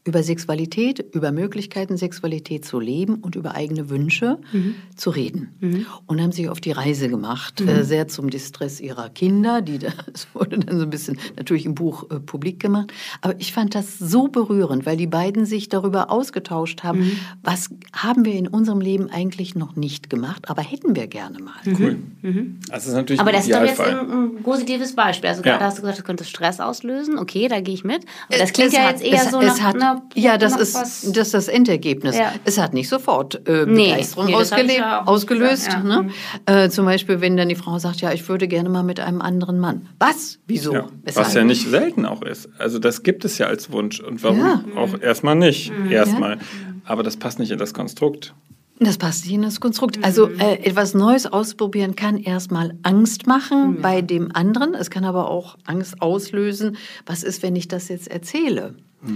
über 0.06 0.22
Sexualität, 0.22 1.00
über 1.14 1.32
Möglichkeiten, 1.32 1.96
Sexualität 1.96 2.66
zu 2.66 2.80
leben 2.80 3.16
und 3.16 3.36
über 3.36 3.56
eigene 3.56 3.90
Wünsche 3.90 4.38
mhm. 4.52 4.76
zu 4.98 5.12
reden. 5.12 5.56
Mhm. 5.62 5.86
Und 6.08 6.22
haben 6.22 6.34
sich 6.34 6.50
auf 6.50 6.60
die 6.60 6.72
Reise 6.72 7.08
gemacht, 7.08 7.62
mhm. 7.62 7.70
äh, 7.70 7.84
sehr 7.86 8.10
zum 8.10 8.30
Distress 8.30 8.82
ihrer 8.82 9.10
Kinder, 9.10 9.62
die 9.62 9.80
das 10.12 10.28
wurde 10.34 10.60
dann 10.60 10.78
so 10.78 10.84
ein 10.84 10.90
bisschen 10.90 11.18
natürlich 11.38 11.66
im 11.66 11.74
Buch 11.74 12.10
äh, 12.12 12.20
publik 12.20 12.60
gemacht. 12.60 12.92
Aber 13.22 13.36
ich 13.40 13.54
fand 13.54 13.76
das 13.76 13.98
so 13.98 14.28
berührend, 14.28 14.86
weil 14.86 14.98
die 14.98 15.08
beiden 15.08 15.46
sich 15.46 15.70
darüber 15.70 16.12
ausgetauscht 16.12 16.84
haben, 16.84 17.00
mhm. 17.00 17.20
was 17.42 17.70
haben 17.94 18.26
wir 18.26 18.34
in 18.34 18.48
unserem 18.48 18.82
Leben 18.82 19.10
eigentlich 19.10 19.56
noch 19.56 19.78
nicht 19.78 20.10
gemacht, 20.10 20.50
aber 20.50 20.64
hätten 20.64 20.98
wir 20.98 21.08
gerne 21.08 21.40
mal. 21.40 21.54
Mhm. 21.64 21.76
Cool. 21.80 21.98
Mhm. 22.24 22.60
Das 22.70 22.88
ist 22.88 22.94
natürlich 22.94 23.22
aber 23.22 23.32
das 23.32 23.48
ist 23.48 23.54
doch 23.54 23.64
jetzt 23.64 23.80
ein, 23.80 24.12
ein, 24.12 24.44
positives 24.44 24.96
Beispiel. 24.96 25.30
Also 25.30 25.44
ja. 25.44 25.52
gerade 25.52 25.66
hast 25.66 25.78
du 25.78 25.82
gesagt, 25.82 26.00
das 26.00 26.06
könnte 26.06 26.26
Stress 26.26 26.60
auslösen. 26.60 27.18
Okay, 27.18 27.48
da 27.48 27.62
gehe 27.62 27.74
ich 27.74 27.86
mit. 27.86 28.06
Aber 28.28 28.38
das 28.38 28.52
klingt 28.52 28.70
es 28.70 28.76
ja 28.76 28.84
hat, 28.84 29.00
jetzt 29.00 29.06
eher 29.06 29.24
es, 29.24 29.32
so 29.32 29.42
nach, 29.42 29.73
hat, 29.82 30.02
ja, 30.16 30.38
das 30.38 30.56
ist, 30.58 30.76
das 30.76 31.04
ist 31.04 31.34
das 31.34 31.48
Endergebnis. 31.48 32.18
Ja. 32.18 32.34
Es 32.46 32.58
hat 32.58 32.74
nicht 32.74 32.90
sofort 32.90 33.36
äh, 33.48 33.66
Begeisterung 33.66 34.26
nee, 34.26 34.32
nee, 34.32 34.82
ausgelöst. 35.06 35.68
Ja. 35.68 35.84
Ne? 35.84 36.10
Äh, 36.46 36.70
zum 36.70 36.86
Beispiel, 36.86 37.22
wenn 37.22 37.38
dann 37.38 37.50
die 37.50 37.56
Frau 37.56 37.80
sagt, 37.80 38.02
ja, 38.02 38.12
ich 38.12 38.28
würde 38.28 38.48
gerne 38.48 38.70
mal 38.70 38.84
mit 38.84 39.00
einem 39.00 39.22
anderen 39.22 39.60
Mann. 39.60 39.88
Was? 40.00 40.40
Wieso? 40.48 40.74
Ja. 40.74 40.88
Was 41.14 41.34
ja 41.34 41.44
nicht 41.44 41.68
selten 41.68 42.06
auch 42.06 42.22
ist. 42.22 42.50
Also 42.58 42.80
das 42.80 43.04
gibt 43.04 43.26
es 43.26 43.38
ja 43.38 43.48
als 43.48 43.72
Wunsch. 43.72 44.00
Und 44.00 44.24
warum 44.24 44.76
auch 44.76 45.00
erstmal 45.00 45.36
nicht? 45.36 45.72
Mhm. 45.72 45.92
Erstmal. 45.92 46.40
Aber 46.86 47.04
das 47.04 47.18
passt 47.18 47.40
nicht 47.40 47.52
in 47.52 47.58
das 47.58 47.74
Konstrukt. 47.74 48.34
Das 48.80 48.98
passt 48.98 49.26
nicht 49.26 49.36
in 49.36 49.44
das 49.44 49.60
Konstrukt. 49.60 50.04
Also 50.04 50.28
mhm. 50.28 50.40
äh, 50.40 50.56
etwas 50.56 50.94
Neues 50.94 51.26
ausprobieren 51.26 51.96
kann 51.96 52.18
erstmal 52.18 52.78
Angst 52.84 53.28
machen 53.28 53.76
ja. 53.76 53.82
bei 53.82 54.02
dem 54.02 54.36
anderen. 54.36 54.74
Es 54.74 54.90
kann 54.90 55.06
aber 55.06 55.30
auch 55.30 55.58
Angst 55.66 56.02
auslösen. 56.02 56.78
Was 57.06 57.24
ist, 57.24 57.44
wenn 57.44 57.56
ich 57.56 57.68
das 57.68 57.88
jetzt 57.88 58.10
erzähle? 58.10 58.76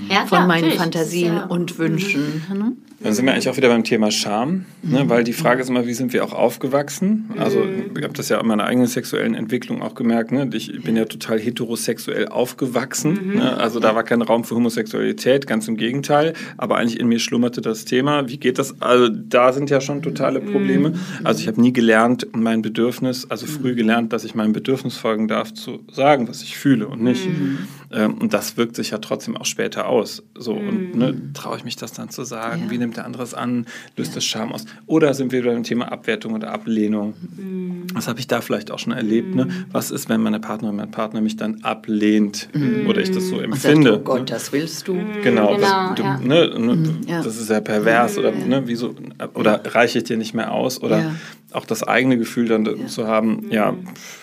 Ja, 0.09 0.25
von 0.25 0.47
meinen 0.47 0.71
Fantasien 0.71 1.35
ja, 1.35 1.45
und 1.45 1.77
Wünschen. 1.77 2.43
Mhm. 2.49 2.77
Dann 2.99 3.13
sind 3.13 3.25
wir 3.25 3.33
eigentlich 3.33 3.47
auch 3.47 3.57
wieder 3.57 3.67
beim 3.67 3.83
Thema 3.83 4.09
Scham, 4.09 4.65
ne? 4.81 5.07
weil 5.07 5.23
die 5.23 5.33
Frage 5.33 5.61
ist 5.61 5.69
immer, 5.69 5.85
wie 5.85 5.93
sind 5.93 6.13
wir 6.13 6.23
auch 6.23 6.33
aufgewachsen? 6.33 7.29
Also 7.37 7.63
ich 7.63 8.03
habe 8.03 8.13
das 8.13 8.29
ja 8.29 8.39
in 8.39 8.47
meiner 8.47 8.65
eigenen 8.65 8.87
sexuellen 8.87 9.35
Entwicklung 9.35 9.83
auch 9.83 9.93
gemerkt. 9.93 10.31
Ne? 10.31 10.49
Ich 10.53 10.81
bin 10.81 10.95
ja 10.95 11.05
total 11.05 11.39
heterosexuell 11.39 12.27
aufgewachsen. 12.27 13.19
Mhm. 13.21 13.35
Ne? 13.35 13.57
Also 13.57 13.79
da 13.79 13.93
war 13.93 14.03
kein 14.03 14.23
Raum 14.23 14.43
für 14.43 14.55
Homosexualität, 14.55 15.45
ganz 15.45 15.67
im 15.67 15.77
Gegenteil. 15.77 16.33
Aber 16.57 16.77
eigentlich 16.77 16.99
in 16.99 17.07
mir 17.07 17.19
schlummerte 17.19 17.61
das 17.61 17.85
Thema. 17.85 18.29
Wie 18.29 18.37
geht 18.37 18.57
das? 18.57 18.81
Also 18.81 19.09
da 19.09 19.53
sind 19.53 19.69
ja 19.69 19.79
schon 19.79 20.01
totale 20.01 20.39
Probleme. 20.39 20.89
Mhm. 20.89 20.99
Also 21.23 21.41
ich 21.41 21.47
habe 21.47 21.61
nie 21.61 21.73
gelernt, 21.73 22.25
mein 22.33 22.63
Bedürfnis, 22.63 23.29
also 23.29 23.45
früh 23.45 23.75
gelernt, 23.75 24.11
dass 24.11 24.23
ich 24.23 24.33
meinem 24.33 24.53
Bedürfnis 24.53 24.97
folgen 24.97 25.27
darf, 25.27 25.53
zu 25.53 25.83
sagen, 25.91 26.27
was 26.27 26.41
ich 26.41 26.57
fühle 26.57 26.87
und 26.87 27.03
nicht. 27.03 27.27
Mhm. 27.27 27.59
Ähm, 27.91 28.15
und 28.15 28.33
das 28.33 28.57
wirkt 28.57 28.75
sich 28.75 28.91
ja 28.91 28.97
trotzdem 28.97 29.37
auch 29.37 29.45
später 29.45 29.87
aus. 29.87 30.23
So, 30.35 30.53
und 30.53 30.95
ne, 30.95 31.31
traue 31.33 31.57
ich 31.57 31.63
mich 31.63 31.75
das 31.75 31.93
dann 31.93 32.09
zu 32.09 32.23
sagen? 32.23 32.63
Ja. 32.65 32.71
Wie 32.71 32.77
nimmt 32.87 32.97
der 32.97 33.05
andere 33.05 33.23
es 33.23 33.33
an? 33.33 33.65
Löst 33.95 34.11
ja. 34.11 34.15
das 34.15 34.25
Scham 34.25 34.51
aus? 34.51 34.65
Oder 34.85 35.13
sind 35.13 35.31
wir 35.31 35.43
beim 35.43 35.63
Thema 35.63 35.91
Abwertung 35.91 36.33
oder 36.33 36.51
Ablehnung? 36.51 37.13
Mhm. 37.37 37.87
Was 37.93 38.07
habe 38.07 38.19
ich 38.19 38.27
da 38.27 38.41
vielleicht 38.41 38.71
auch 38.71 38.79
schon 38.79 38.93
erlebt? 38.93 39.35
Ne? 39.35 39.45
Mhm. 39.45 39.65
Was 39.71 39.91
ist, 39.91 40.09
wenn 40.09 40.21
meine 40.21 40.39
Partnerin, 40.39 40.75
mein 40.75 40.91
Partner 40.91 41.21
mich 41.21 41.37
dann 41.37 41.63
ablehnt 41.63 42.49
mhm. 42.53 42.87
oder 42.87 43.01
ich 43.01 43.11
das 43.11 43.27
so 43.27 43.39
empfinde? 43.39 43.91
Sagt, 43.91 44.01
oh 44.01 44.03
Gott, 44.03 44.19
ne? 44.19 44.25
das 44.25 44.51
willst 44.51 44.87
du. 44.87 44.95
Mhm. 44.95 45.21
Genau, 45.23 45.55
genau 45.55 45.59
das, 45.59 45.95
du, 45.95 46.03
ja. 46.03 46.17
ne, 46.19 46.59
ne, 46.59 46.75
mhm. 46.75 47.01
das 47.07 47.37
ist 47.37 47.49
ja 47.49 47.59
pervers 47.59 48.17
oder 48.17 48.31
ne, 48.31 48.63
wieso, 48.65 48.95
oder 49.33 49.61
reiche 49.65 49.99
ich 49.99 50.05
dir 50.05 50.17
nicht 50.17 50.33
mehr 50.33 50.51
aus? 50.51 50.81
Oder 50.81 51.15
auch 51.57 51.65
das 51.65 51.83
eigene 51.83 52.17
Gefühl 52.17 52.47
dann 52.47 52.65
ja. 52.65 52.87
zu 52.87 53.07
haben, 53.07 53.47
ja, 53.49 53.75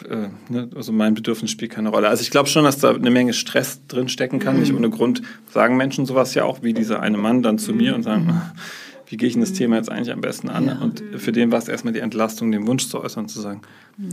äh, 0.09 0.29
ne, 0.49 0.71
also 0.75 0.93
mein 0.93 1.14
Bedürfnis 1.14 1.50
spielt 1.50 1.73
keine 1.73 1.88
Rolle. 1.88 2.09
Also 2.09 2.23
ich 2.23 2.31
glaube 2.31 2.49
schon, 2.49 2.64
dass 2.64 2.79
da 2.79 2.95
eine 2.95 3.11
Menge 3.11 3.33
Stress 3.33 3.81
drin 3.88 4.09
stecken 4.09 4.38
kann. 4.38 4.55
Mhm. 4.55 4.61
Nicht 4.61 4.73
ohne 4.73 4.91
Grund 4.91 5.23
sagen 5.50 5.76
Menschen 5.76 6.07
sowas 6.07 6.35
ja 6.35 6.45
auch, 6.45 6.62
wie 6.62 6.73
dieser 6.73 7.00
eine 7.00 7.19
Mann 7.19 7.43
dann 7.43 7.59
zu 7.59 7.73
mhm. 7.73 7.79
mir 7.79 7.95
und 7.95 8.05
sagen, 8.05 8.26
mhm. 8.26 8.41
wie 9.14 9.16
gehe 9.16 9.28
ich 9.28 9.37
in 9.37 9.42
das 9.42 9.52
Thema 9.52 9.76
jetzt 9.76 9.92
eigentlich 9.92 10.11
am 10.11 10.21
besten 10.21 10.49
an? 10.49 10.66
Ja. 10.66 10.78
Und 10.80 11.04
für 11.18 11.30
den 11.30 11.52
war 11.52 11.61
es 11.61 11.68
erstmal 11.68 11.92
die 11.92 12.00
Entlastung, 12.00 12.50
den 12.50 12.66
Wunsch 12.66 12.88
zu 12.88 13.00
äußern, 13.00 13.28
zu 13.28 13.40
sagen, 13.40 13.62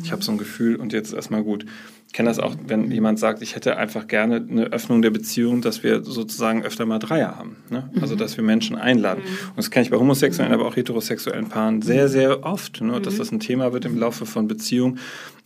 ich 0.04 0.12
habe 0.12 0.24
so 0.24 0.32
ein 0.32 0.38
Gefühl 0.38 0.76
und 0.76 0.94
jetzt 0.94 1.08
ist 1.08 1.14
erstmal 1.14 1.42
gut. 1.42 1.66
Ich 2.06 2.14
kenne 2.14 2.30
das 2.30 2.38
auch, 2.38 2.56
wenn 2.68 2.92
jemand 2.92 3.18
sagt, 3.18 3.42
ich 3.42 3.56
hätte 3.56 3.78
einfach 3.78 4.06
gerne 4.06 4.46
eine 4.48 4.66
Öffnung 4.66 5.02
der 5.02 5.10
Beziehung, 5.10 5.62
dass 5.62 5.82
wir 5.82 6.04
sozusagen 6.04 6.62
öfter 6.62 6.86
mal 6.86 7.00
Dreier 7.00 7.36
haben. 7.36 7.56
Ne? 7.72 7.90
Also, 8.00 8.16
dass 8.16 8.38
wir 8.38 8.44
Menschen 8.44 8.76
einladen. 8.76 9.24
Und 9.24 9.58
das 9.58 9.72
kenne 9.72 9.86
ich 9.86 9.90
bei 9.90 9.98
homosexuellen, 9.98 10.54
aber 10.54 10.68
auch 10.68 10.76
heterosexuellen 10.76 11.50
Paaren 11.50 11.82
sehr, 11.82 12.08
sehr 12.08 12.46
oft, 12.46 12.80
ne? 12.82 13.02
dass 13.02 13.18
das 13.18 13.32
ein 13.32 13.40
Thema 13.40 13.74
wird 13.74 13.86
im 13.86 13.98
Laufe 13.98 14.28
von 14.28 14.48
Beziehungen. 14.48 15.00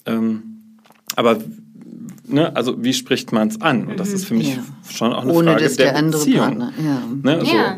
Ähm, 0.06 0.44
aber 1.16 1.40
ne, 2.28 2.56
also 2.56 2.84
wie 2.84 2.94
spricht 2.94 3.32
man 3.32 3.48
es 3.48 3.62
an? 3.62 3.88
Und 3.88 4.00
das 4.00 4.12
ist 4.12 4.26
für 4.26 4.34
mich 4.34 4.56
ja. 4.56 4.64
schon 4.90 5.14
auch 5.14 5.24
eine 5.24 5.34
Ohne 5.34 5.52
Frage 5.52 5.64
dass 5.64 5.76
der, 5.76 5.94
der 5.94 6.02
Beziehung. 6.04 6.40
Partner, 6.40 6.74
ja. 6.78 7.02
Ne, 7.24 7.46
so. 7.46 7.56
ja, 7.56 7.78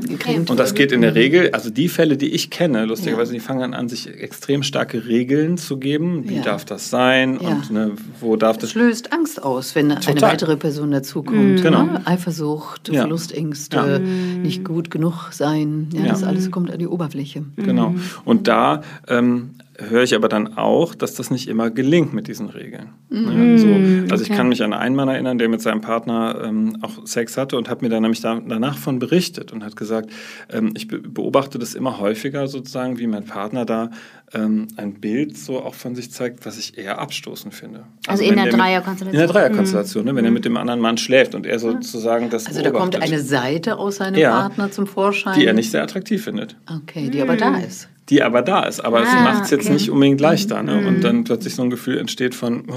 und 0.49 0.59
das 0.59 0.73
geht 0.73 0.91
in 0.91 1.01
der 1.01 1.15
Regel, 1.15 1.51
also 1.51 1.69
die 1.69 1.87
Fälle, 1.87 2.17
die 2.17 2.29
ich 2.29 2.49
kenne, 2.49 2.85
lustigerweise, 2.85 3.33
die 3.33 3.39
fangen 3.39 3.73
an, 3.73 3.89
sich 3.89 4.07
extrem 4.07 4.63
starke 4.63 5.07
Regeln 5.07 5.57
zu 5.57 5.77
geben. 5.77 6.27
Wie 6.27 6.39
darf 6.39 6.65
das 6.65 6.89
sein 6.89 7.37
und 7.37 7.71
ne, 7.71 7.91
wo 8.19 8.35
darf 8.35 8.57
das... 8.57 8.73
Das 8.73 8.75
löst 8.75 9.13
Angst 9.13 9.41
aus, 9.43 9.75
wenn 9.75 9.89
Total. 9.89 10.11
eine 10.11 10.21
weitere 10.21 10.57
Person 10.57 10.91
dazukommt. 10.91 11.59
Mhm. 11.59 11.61
Genau. 11.61 11.83
Ne? 11.83 12.01
Eifersucht, 12.05 12.89
Verlustängste, 12.93 13.99
nicht 13.99 14.63
gut 14.65 14.91
genug 14.91 15.29
sein, 15.31 15.89
ja, 15.93 16.05
das 16.05 16.23
alles 16.23 16.51
kommt 16.51 16.71
an 16.71 16.79
die 16.79 16.87
Oberfläche. 16.87 17.43
Genau. 17.55 17.95
Und 18.25 18.47
da 18.47 18.81
ähm, 19.07 19.51
höre 19.77 20.03
ich 20.03 20.15
aber 20.15 20.27
dann 20.27 20.57
auch, 20.57 20.95
dass 20.95 21.13
das 21.13 21.29
nicht 21.29 21.47
immer 21.47 21.69
gelingt 21.69 22.13
mit 22.13 22.27
diesen 22.27 22.49
Regeln. 22.49 22.89
Mhm. 23.09 23.57
so, 23.57 24.11
also 24.11 24.23
ich 24.23 24.29
kann 24.29 24.49
mich 24.49 24.63
an 24.63 24.73
einen 24.73 24.95
Mann 24.95 25.07
erinnern, 25.07 25.37
der 25.37 25.49
mit 25.49 25.61
seinem 25.61 25.81
Partner 25.81 26.41
ähm, 26.43 26.77
auch 26.81 27.05
Sex 27.05 27.37
hatte 27.37 27.57
und 27.57 27.69
hat 27.69 27.81
mir 27.81 27.89
dann 27.89 28.01
nämlich 28.01 28.21
da, 28.21 28.41
danach 28.45 28.77
von 28.77 28.99
berichtet 28.99 29.53
und 29.53 29.63
hat 29.63 29.75
gesagt, 29.75 30.09
ähm, 30.51 30.73
ich 30.75 30.87
beobachte 30.87 31.59
das 31.59 31.75
immer 31.75 31.99
häufiger 31.99 32.47
sozusagen, 32.47 32.97
wie 32.97 33.07
mein 33.07 33.25
Partner 33.25 33.65
da 33.65 33.91
ähm, 34.33 34.67
ein 34.77 34.95
Bild 34.95 35.37
so 35.37 35.61
auch 35.61 35.75
von 35.75 35.95
sich 35.95 36.11
zeigt, 36.11 36.45
was 36.45 36.57
ich 36.57 36.77
eher 36.77 36.99
abstoßend 36.99 37.53
finde. 37.53 37.83
Also, 38.07 38.23
also 38.23 38.23
in 38.23 38.35
der 38.35 38.51
Dreierkonstellation. 38.51 39.21
In 39.21 39.27
der 39.27 39.27
Dreierkonstellation, 39.27 40.03
mhm. 40.03 40.09
ne, 40.09 40.15
wenn 40.15 40.25
er 40.25 40.31
mit 40.31 40.45
dem 40.45 40.57
anderen 40.57 40.79
Mann 40.79 40.97
schläft 40.97 41.35
und 41.35 41.45
er 41.45 41.59
sozusagen 41.59 42.29
das 42.29 42.47
Also 42.47 42.61
da 42.61 42.71
kommt 42.71 43.01
eine 43.01 43.21
Seite 43.21 43.77
aus 43.77 43.97
seinem 43.97 44.19
ja, 44.19 44.31
Partner 44.31 44.71
zum 44.71 44.87
Vorschein. 44.87 45.39
Die 45.39 45.45
er 45.45 45.53
nicht 45.53 45.71
sehr 45.71 45.83
attraktiv 45.83 46.23
findet. 46.23 46.55
Okay, 46.69 47.09
die 47.09 47.17
mhm. 47.17 47.23
aber 47.23 47.37
da 47.37 47.57
ist 47.57 47.89
die 48.09 48.23
aber 48.23 48.41
da 48.41 48.63
ist. 48.63 48.79
Aber 48.79 48.99
ah, 48.99 49.03
es 49.03 49.13
macht 49.13 49.43
es 49.45 49.51
jetzt 49.51 49.65
okay. 49.65 49.73
nicht 49.73 49.89
unbedingt 49.89 50.21
leichter. 50.21 50.63
Ne? 50.63 50.81
Mhm. 50.81 50.87
Und 50.87 51.03
dann 51.03 51.23
plötzlich 51.23 51.55
so 51.55 51.63
ein 51.63 51.69
Gefühl 51.69 51.97
entsteht 51.97 52.35
von, 52.35 52.63
oh, 52.69 52.73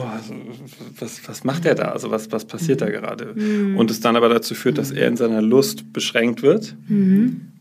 was, 0.99 1.29
was 1.29 1.45
macht 1.45 1.67
er 1.67 1.75
da? 1.75 1.93
Also 1.93 2.11
was, 2.11 2.33
was 2.33 2.45
passiert 2.45 2.81
da 2.81 2.87
mhm. 2.87 2.93
gerade? 2.93 3.33
Mhm. 3.35 3.77
Und 3.77 3.91
es 3.91 4.01
dann 4.01 4.17
aber 4.17 4.29
dazu 4.29 4.55
führt, 4.55 4.79
dass 4.79 4.91
er 4.91 5.07
in 5.09 5.17
seiner 5.17 5.43
Lust 5.43 5.93
beschränkt 5.93 6.43
wird. 6.43 6.75
Mhm. 6.89 7.53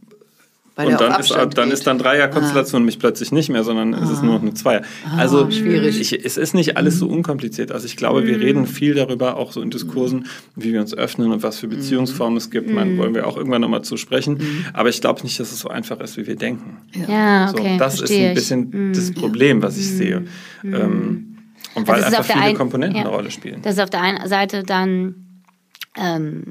Weil 0.79 0.87
und 0.87 1.01
dann 1.01 1.19
ist, 1.19 1.35
dann 1.55 1.71
ist 1.71 1.87
dann 1.87 1.97
Dreierkonstellation 1.97 2.83
ah. 2.83 2.85
mich 2.85 2.99
plötzlich 2.99 3.33
nicht 3.33 3.49
mehr, 3.49 3.65
sondern 3.65 3.93
ah. 3.93 4.01
es 4.01 4.11
ist 4.11 4.23
nur 4.23 4.35
noch 4.35 4.41
eine 4.41 4.53
Zweier. 4.53 4.81
Ah, 5.05 5.17
also 5.17 5.51
schwierig. 5.51 5.99
Ich, 5.99 6.25
es 6.25 6.37
ist 6.37 6.53
nicht 6.53 6.77
alles 6.77 6.99
so 6.99 7.07
mhm. 7.07 7.15
unkompliziert. 7.15 7.73
Also 7.73 7.85
ich 7.85 7.97
glaube, 7.97 8.25
wir 8.25 8.37
mhm. 8.37 8.43
reden 8.43 8.65
viel 8.65 8.93
darüber, 8.93 9.35
auch 9.35 9.51
so 9.51 9.61
in 9.61 9.71
Diskursen, 9.71 10.27
wie 10.55 10.71
wir 10.71 10.79
uns 10.79 10.93
öffnen 10.93 11.33
und 11.33 11.43
was 11.43 11.59
für 11.59 11.67
Beziehungsformen 11.67 12.37
es 12.37 12.49
gibt. 12.49 12.69
Man 12.69 12.97
wollen 12.97 13.13
wir 13.13 13.27
auch 13.27 13.35
irgendwann 13.35 13.59
nochmal 13.59 13.81
zu 13.81 13.97
sprechen. 13.97 14.39
Aber 14.71 14.87
ich 14.87 15.01
glaube 15.01 15.21
nicht, 15.23 15.37
dass 15.37 15.51
es 15.51 15.59
so 15.59 15.67
einfach 15.67 15.99
ist, 15.99 16.15
wie 16.15 16.25
wir 16.27 16.37
denken. 16.37 16.77
Ja, 17.09 17.49
okay. 17.49 17.73
So, 17.73 17.77
das 17.77 17.97
Verstehe 17.97 18.31
ist 18.31 18.51
ein 18.51 18.69
bisschen 18.69 18.91
ich. 18.91 18.97
das 18.97 19.11
Problem, 19.11 19.61
was 19.61 19.77
ich 19.77 19.89
sehe. 19.89 20.23
Ähm, 20.63 21.35
und 21.75 21.89
weil 21.89 22.05
also 22.05 22.17
einfach 22.19 22.33
viele 22.33 22.45
ein, 22.45 22.55
Komponenten 22.55 22.95
ja, 22.95 23.01
eine 23.01 23.13
Rolle 23.13 23.31
spielen. 23.31 23.61
Das 23.63 23.73
ist 23.73 23.81
auf 23.81 23.89
der 23.89 24.01
einen 24.01 24.25
Seite 24.29 24.63
dann 24.63 25.15
ähm, 25.97 26.43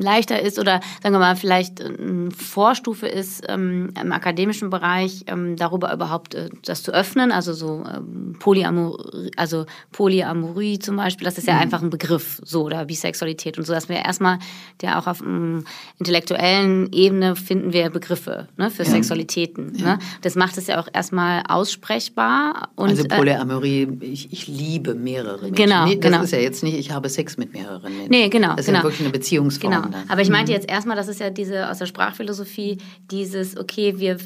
leichter 0.00 0.40
ist 0.40 0.58
oder 0.58 0.80
sagen 1.02 1.14
wir 1.14 1.18
mal 1.18 1.36
vielleicht 1.36 1.82
eine 1.82 2.30
Vorstufe 2.30 3.06
ist 3.06 3.44
ähm, 3.48 3.90
im 4.00 4.12
akademischen 4.12 4.70
Bereich 4.70 5.24
ähm, 5.26 5.56
darüber 5.56 5.92
überhaupt 5.92 6.34
äh, 6.34 6.50
das 6.64 6.82
zu 6.82 6.92
öffnen, 6.92 7.32
also 7.32 7.52
so 7.52 7.84
ähm, 7.92 8.36
Polyamorie, 8.38 9.30
also 9.36 9.66
Polyamorie 9.92 10.78
zum 10.78 10.96
Beispiel, 10.96 11.24
das 11.24 11.38
ist 11.38 11.46
ja 11.46 11.54
mhm. 11.54 11.60
einfach 11.60 11.82
ein 11.82 11.90
Begriff 11.90 12.40
so 12.44 12.64
oder 12.64 12.84
Bisexualität 12.84 13.58
und 13.58 13.64
so, 13.64 13.72
dass 13.72 13.88
wir 13.88 13.96
erstmal 13.96 14.38
der 14.80 14.98
auch 14.98 15.06
auf 15.06 15.20
ähm, 15.20 15.64
intellektuellen 15.98 16.92
Ebene 16.92 17.36
finden 17.36 17.72
wir 17.72 17.90
Begriffe 17.90 18.48
ne, 18.56 18.70
für 18.70 18.82
ja. 18.82 18.90
Sexualitäten. 18.90 19.72
Ja. 19.76 19.84
Ne? 19.84 19.98
Das 20.22 20.34
macht 20.34 20.58
es 20.58 20.66
ja 20.66 20.80
auch 20.80 20.88
erstmal 20.92 21.42
aussprechbar. 21.48 22.70
Und, 22.76 22.90
also 22.90 23.04
äh, 23.04 23.08
Polyamorie, 23.08 23.88
ich, 24.00 24.32
ich 24.32 24.46
liebe 24.46 24.94
mehrere 24.94 25.42
Menschen. 25.42 25.54
Genau, 25.54 25.86
nee, 25.86 25.96
das 25.96 26.10
genau. 26.10 26.22
ist 26.22 26.32
ja 26.32 26.38
jetzt 26.38 26.62
nicht, 26.62 26.76
ich 26.76 26.90
habe 26.90 27.08
Sex 27.08 27.36
mit 27.36 27.52
mehreren 27.52 27.92
Menschen. 27.92 28.10
Nee, 28.10 28.28
genau. 28.28 28.50
Das 28.50 28.60
ist 28.60 28.66
genau. 28.66 28.78
ja 28.78 28.84
wirklich 28.84 29.00
eine 29.00 29.10
Beziehungsform. 29.10 29.72
Genau. 29.72 29.85
Dann. 29.90 30.08
Aber 30.08 30.22
ich 30.22 30.30
meinte 30.30 30.52
mhm. 30.52 30.56
jetzt 30.56 30.70
erstmal, 30.70 30.96
das 30.96 31.08
ist 31.08 31.20
ja 31.20 31.30
diese 31.30 31.70
aus 31.70 31.78
der 31.78 31.86
Sprachphilosophie, 31.86 32.78
dieses, 33.10 33.56
okay, 33.56 33.98
wir, 33.98 34.18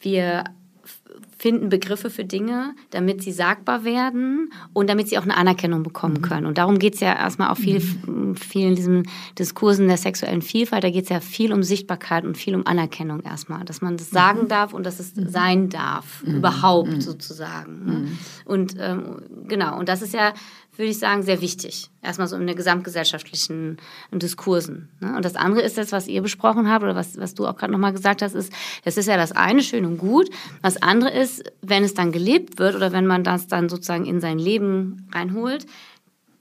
wir 0.00 0.44
finden 1.42 1.70
Begriffe 1.70 2.08
für 2.08 2.24
Dinge, 2.24 2.72
damit 2.90 3.20
sie 3.20 3.32
sagbar 3.32 3.82
werden 3.82 4.52
und 4.72 4.88
damit 4.88 5.08
sie 5.08 5.18
auch 5.18 5.24
eine 5.24 5.36
Anerkennung 5.36 5.82
bekommen 5.82 6.18
mhm. 6.18 6.22
können. 6.22 6.46
Und 6.46 6.56
darum 6.56 6.78
geht 6.78 6.94
es 6.94 7.00
ja 7.00 7.14
erstmal 7.14 7.50
auch 7.50 7.56
viel, 7.56 7.80
mhm. 7.80 8.36
viel 8.36 8.68
in 8.68 8.76
diesen 8.76 9.08
Diskursen 9.36 9.88
der 9.88 9.96
sexuellen 9.96 10.40
Vielfalt. 10.40 10.84
Da 10.84 10.90
geht 10.90 11.02
es 11.02 11.10
ja 11.10 11.18
viel 11.18 11.52
um 11.52 11.64
Sichtbarkeit 11.64 12.24
und 12.24 12.38
viel 12.38 12.54
um 12.54 12.64
Anerkennung 12.64 13.22
erstmal, 13.22 13.64
dass 13.64 13.82
man 13.82 13.96
das 13.96 14.10
sagen 14.10 14.46
darf 14.46 14.72
und 14.72 14.86
dass 14.86 15.00
es 15.00 15.14
sein 15.16 15.68
darf, 15.68 16.22
überhaupt 16.22 17.02
sozusagen. 17.02 17.84
Ne? 17.86 18.08
Und 18.44 18.76
ähm, 18.78 19.22
genau, 19.48 19.76
und 19.80 19.88
das 19.88 20.00
ist 20.00 20.14
ja 20.14 20.34
würde 20.76 20.90
ich 20.90 20.98
sagen, 20.98 21.22
sehr 21.22 21.40
wichtig. 21.40 21.90
Erstmal 22.02 22.28
so 22.28 22.36
in 22.36 22.46
der 22.46 22.56
gesamtgesellschaftlichen 22.56 23.76
Diskursen. 24.10 24.88
Ne? 25.00 25.14
Und 25.14 25.24
das 25.24 25.36
andere 25.36 25.62
ist 25.62 25.76
das, 25.76 25.92
was 25.92 26.08
ihr 26.08 26.22
besprochen 26.22 26.70
habt 26.70 26.82
oder 26.82 26.94
was, 26.94 27.18
was 27.18 27.34
du 27.34 27.46
auch 27.46 27.56
gerade 27.56 27.72
nochmal 27.72 27.92
gesagt 27.92 28.22
hast, 28.22 28.34
ist, 28.34 28.52
das 28.84 28.96
ist 28.96 29.06
ja 29.06 29.16
das 29.16 29.32
eine, 29.32 29.62
schön 29.62 29.84
und 29.84 29.98
gut. 29.98 30.30
Das 30.62 30.80
andere 30.80 31.10
ist, 31.10 31.44
wenn 31.60 31.84
es 31.84 31.92
dann 31.92 32.10
gelebt 32.10 32.58
wird 32.58 32.74
oder 32.74 32.92
wenn 32.92 33.06
man 33.06 33.22
das 33.22 33.48
dann 33.48 33.68
sozusagen 33.68 34.06
in 34.06 34.20
sein 34.20 34.38
Leben 34.38 35.08
reinholt, 35.12 35.66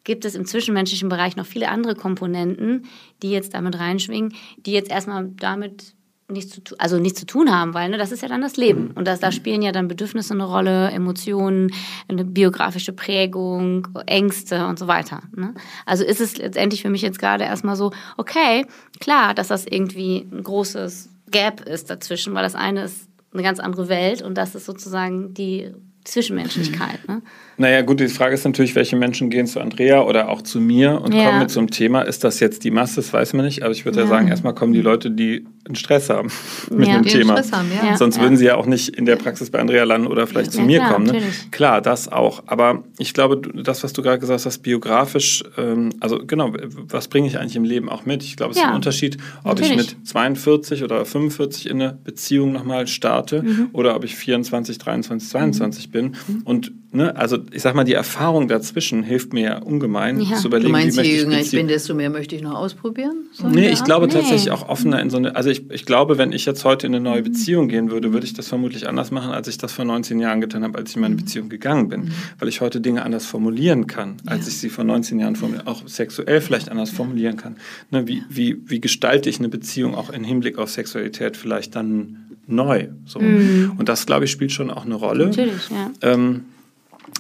gibt 0.04 0.26
es 0.26 0.36
im 0.36 0.46
zwischenmenschlichen 0.46 1.10
Bereich 1.10 1.36
noch 1.36 1.46
viele 1.46 1.70
andere 1.70 1.96
Komponenten, 1.96 2.88
die 3.22 3.32
jetzt 3.32 3.54
damit 3.54 3.78
reinschwingen, 3.78 4.34
die 4.66 4.72
jetzt 4.72 4.90
erstmal 4.90 5.28
damit 5.28 5.94
nichts 6.32 6.62
zu, 6.64 6.76
also 6.78 6.98
nichts 6.98 7.20
zu 7.20 7.26
tun 7.26 7.52
haben, 7.52 7.74
weil 7.74 7.90
ne, 7.90 7.98
das 7.98 8.12
ist 8.12 8.22
ja 8.22 8.28
dann 8.28 8.42
das 8.42 8.58
Leben. 8.58 8.90
Mhm. 8.90 8.92
Und 8.96 9.08
das, 9.08 9.20
da 9.20 9.32
spielen 9.32 9.62
ja 9.62 9.72
dann 9.72 9.88
Bedürfnisse 9.88 10.34
eine 10.34 10.46
Rolle, 10.46 10.90
Emotionen, 10.92 11.72
eine 12.08 12.26
biografische 12.26 12.94
Prägung, 12.94 13.88
Ängste 14.06 14.66
und 14.68 14.80
so 14.80 14.88
weiter. 14.88 15.22
Ne? 15.36 15.54
Also 15.86 16.04
ist 16.04 16.22
es 16.22 16.38
letztendlich 16.38 16.82
für 16.82 16.90
mich 16.90 17.02
jetzt 17.02 17.20
gerade 17.20 17.44
erstmal 17.44 17.76
so, 17.76 17.92
okay, 18.18 18.66
klar, 19.00 19.34
dass 19.34 19.50
das 19.50 19.66
irgendwie 19.68 20.28
ein 20.32 20.44
großes 20.44 21.10
Gap 21.30 21.62
ist 21.62 21.90
dazwischen, 21.90 22.34
weil 22.34 22.44
das 22.44 22.56
eine 22.56 22.84
ist 22.84 23.08
eine 23.34 23.44
ganz 23.44 23.60
andere 23.60 23.88
Welt 23.88 24.22
und 24.22 24.36
das 24.36 24.56
ist 24.56 24.66
sozusagen 24.66 25.34
die 25.34 25.72
Zwischenmenschlichkeit. 26.04 27.08
Ne? 27.08 27.22
Naja, 27.58 27.84
gut, 27.84 28.00
die 28.00 28.08
Frage 28.08 28.34
ist 28.34 28.44
natürlich, 28.44 28.74
welche 28.76 28.96
Menschen 28.96 29.30
gehen 29.30 29.46
zu 29.46 29.60
Andrea 29.60 30.02
oder 30.02 30.30
auch 30.30 30.42
zu 30.42 30.60
mir 30.60 31.00
und 31.02 31.14
ja. 31.14 31.26
kommen 31.26 31.40
mit 31.40 31.52
so 31.52 31.60
einem 31.60 31.70
Thema. 31.70 32.02
Ist 32.02 32.24
das 32.24 32.40
jetzt 32.40 32.64
die 32.64 32.72
Masse? 32.72 32.96
Das 32.96 33.14
weiß 33.14 33.34
man 33.34 33.46
nicht. 33.46 33.62
Aber 33.62 33.72
ich 33.72 33.86
würde 33.86 34.00
ja. 34.00 34.06
ja 34.06 34.10
sagen, 34.10 34.28
erstmal 34.30 34.56
kommen 34.56 34.74
die 34.74 34.82
Leute, 34.82 35.12
die 35.12 35.46
einen 35.66 35.76
Stress 35.76 36.10
haben 36.10 36.32
mit 36.72 36.88
ja. 36.88 36.96
dem 36.96 37.06
Thema. 37.06 37.34
Stress 37.34 37.52
haben, 37.52 37.68
ja. 37.72 37.96
Sonst 37.98 38.20
würden 38.20 38.36
sie 38.36 38.46
ja 38.46 38.56
auch 38.56 38.66
nicht 38.66 38.90
in 38.90 39.06
der 39.06 39.16
Praxis 39.16 39.52
bei 39.52 39.60
Andrea 39.60 39.84
landen 39.84 40.08
oder 40.08 40.26
vielleicht 40.26 40.52
zu 40.52 40.62
mir 40.62 40.80
klar, 40.80 40.94
kommen. 40.94 41.06
Ne? 41.06 41.22
Klar, 41.52 41.82
das 41.82 42.12
auch. 42.12 42.42
Aber 42.48 42.84
ich 42.98 43.14
glaube, 43.14 43.40
das, 43.62 43.84
was 43.84 43.94
du 43.94 44.02
gerade 44.02 44.18
gesagt 44.18 44.44
hast, 44.44 44.60
biografisch, 44.60 45.44
ähm, 45.58 45.92
also 46.00 46.26
genau, 46.26 46.54
was 46.88 47.10
bringe 47.10 47.28
ich 47.28 47.38
eigentlich 47.38 47.56
im 47.56 47.64
Leben 47.64 47.90
auch 47.90 48.06
mit? 48.06 48.24
Ich 48.24 48.38
glaube, 48.38 48.52
es 48.52 48.58
ist 48.58 48.66
ein 48.66 48.74
Unterschied, 48.74 49.18
ob 49.44 49.60
natürlich. 49.60 49.72
ich 49.72 49.98
mit 49.98 50.08
42 50.08 50.84
oder 50.84 51.06
45 51.06 51.70
in 51.70 51.80
eine 51.80 51.98
Beziehung 52.04 52.54
nochmal 52.54 52.88
starte 52.88 53.44
mhm. 53.44 53.70
oder 53.74 53.96
ob 53.96 54.04
ich 54.04 54.16
24, 54.16 54.80
23, 54.80 55.30
22 55.30 55.91
mhm. 55.94 56.12
bin. 56.12 56.42
Und 56.46 56.72
ne, 56.92 57.16
also 57.16 57.40
ich 57.52 57.62
sag 57.62 57.76
mal, 57.76 57.84
die 57.84 57.94
Erfahrung 57.94 58.48
dazwischen 58.48 59.04
hilft 59.04 59.34
mir 59.34 59.44
ja 59.44 59.58
ungemein 59.60 60.20
ja. 60.22 60.38
zu 60.38 60.48
überlegen, 60.48 60.68
du 60.68 60.72
meinst, 60.72 61.02
wie 61.02 61.08
je 61.08 61.18
jünger 61.20 61.40
ich 61.40 61.52
bin, 61.52 61.68
desto 61.68 61.94
mehr 61.94 62.10
möchte 62.10 62.36
ich 62.36 62.42
noch 62.42 62.56
ausprobieren? 62.56 63.28
So 63.32 63.48
nee, 63.48 63.70
ich 63.70 63.84
glaube 63.84 64.08
nee. 64.08 64.14
tatsächlich 64.14 64.52
auch 64.52 64.68
offener 64.68 65.02
in 65.02 65.10
so 65.10 65.18
eine, 65.18 65.36
also 65.36 65.50
ich, 65.50 65.70
ich 65.72 65.86
glaube, 65.86 66.18
wenn 66.18 66.32
ich 66.32 66.46
jetzt 66.46 66.66
heute 66.66 66.88
in 66.88 66.96
eine 66.96 67.04
neue 67.04 67.22
mhm. 67.22 67.26
Beziehung 67.26 67.68
gehen 67.68 67.92
würde, 67.92 68.14
würde 68.14 68.26
ich 68.26 68.34
das 68.34 68.48
vermutlich 68.48 68.88
anders 68.88 69.12
machen, 69.12 69.32
als 69.32 69.48
ich 69.48 69.58
das 69.58 69.72
vor 69.72 69.86
19 69.86 70.20
Jahren 70.20 70.42
getan 70.42 70.64
habe, 70.64 70.78
als 70.78 70.92
ich 70.92 70.96
in 70.96 71.02
meine 71.02 71.16
mhm. 71.16 71.20
Beziehung 71.20 71.50
gegangen 71.50 71.90
bin. 71.90 72.02
Mhm. 72.02 72.12
Weil 72.40 72.48
ich 72.50 72.62
heute 72.62 72.82
Dinge 72.82 73.04
anders 73.04 73.26
formulieren 73.26 73.88
kann, 73.88 74.18
als 74.26 74.46
ja. 74.46 74.48
ich 74.50 74.58
sie 74.58 74.70
vor 74.70 74.84
19 74.84 75.20
Jahren 75.20 75.36
formulieren, 75.36 75.68
auch 75.68 75.88
sexuell 75.88 76.42
vielleicht 76.42 76.70
anders 76.70 76.90
formulieren 76.90 77.38
kann. 77.38 77.56
Ne, 77.90 78.08
wie, 78.08 78.24
wie, 78.30 78.58
wie 78.66 78.82
gestalte 78.82 79.30
ich 79.30 79.40
eine 79.40 79.50
Beziehung 79.50 79.96
auch 79.96 80.10
im 80.10 80.24
Hinblick 80.24 80.58
auf 80.58 80.70
Sexualität 80.70 81.38
vielleicht 81.38 81.76
dann 81.76 82.31
neu? 82.52 82.90
So. 83.06 83.20
Mhm. 83.20 83.74
Und 83.78 83.90
das, 83.90 84.06
glaube 84.06 84.26
ich, 84.26 84.32
spielt 84.32 84.52
schon 84.52 84.70
auch 84.70 84.86
eine 84.86 84.96
Rolle. 84.96 85.28
Natürlich, 85.28 85.70
ja. 85.70 85.92
Ähm, 86.02 86.46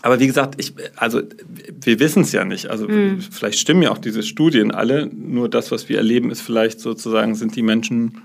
aber 0.04 0.20
wie 0.20 0.28
gesagt, 0.28 0.56
ich, 0.58 0.74
also 0.96 1.22
wir 1.82 2.00
wissen 2.00 2.24
es 2.24 2.32
ja 2.32 2.46
nicht. 2.46 2.68
Also 2.68 2.88
mhm. 2.88 3.22
vielleicht 3.22 3.60
stimmen 3.60 3.84
ja 3.84 3.92
auch 3.92 3.98
diese 3.98 4.24
Studien 4.24 4.72
alle. 4.72 5.08
Nur 5.08 5.50
das, 5.50 5.72
was 5.72 5.90
wir 5.90 5.98
erleben, 5.98 6.32
ist 6.32 6.42
vielleicht 6.42 6.80
sozusagen 6.80 7.36
sind 7.36 7.56
die 7.56 7.62
Menschen, 7.62 8.18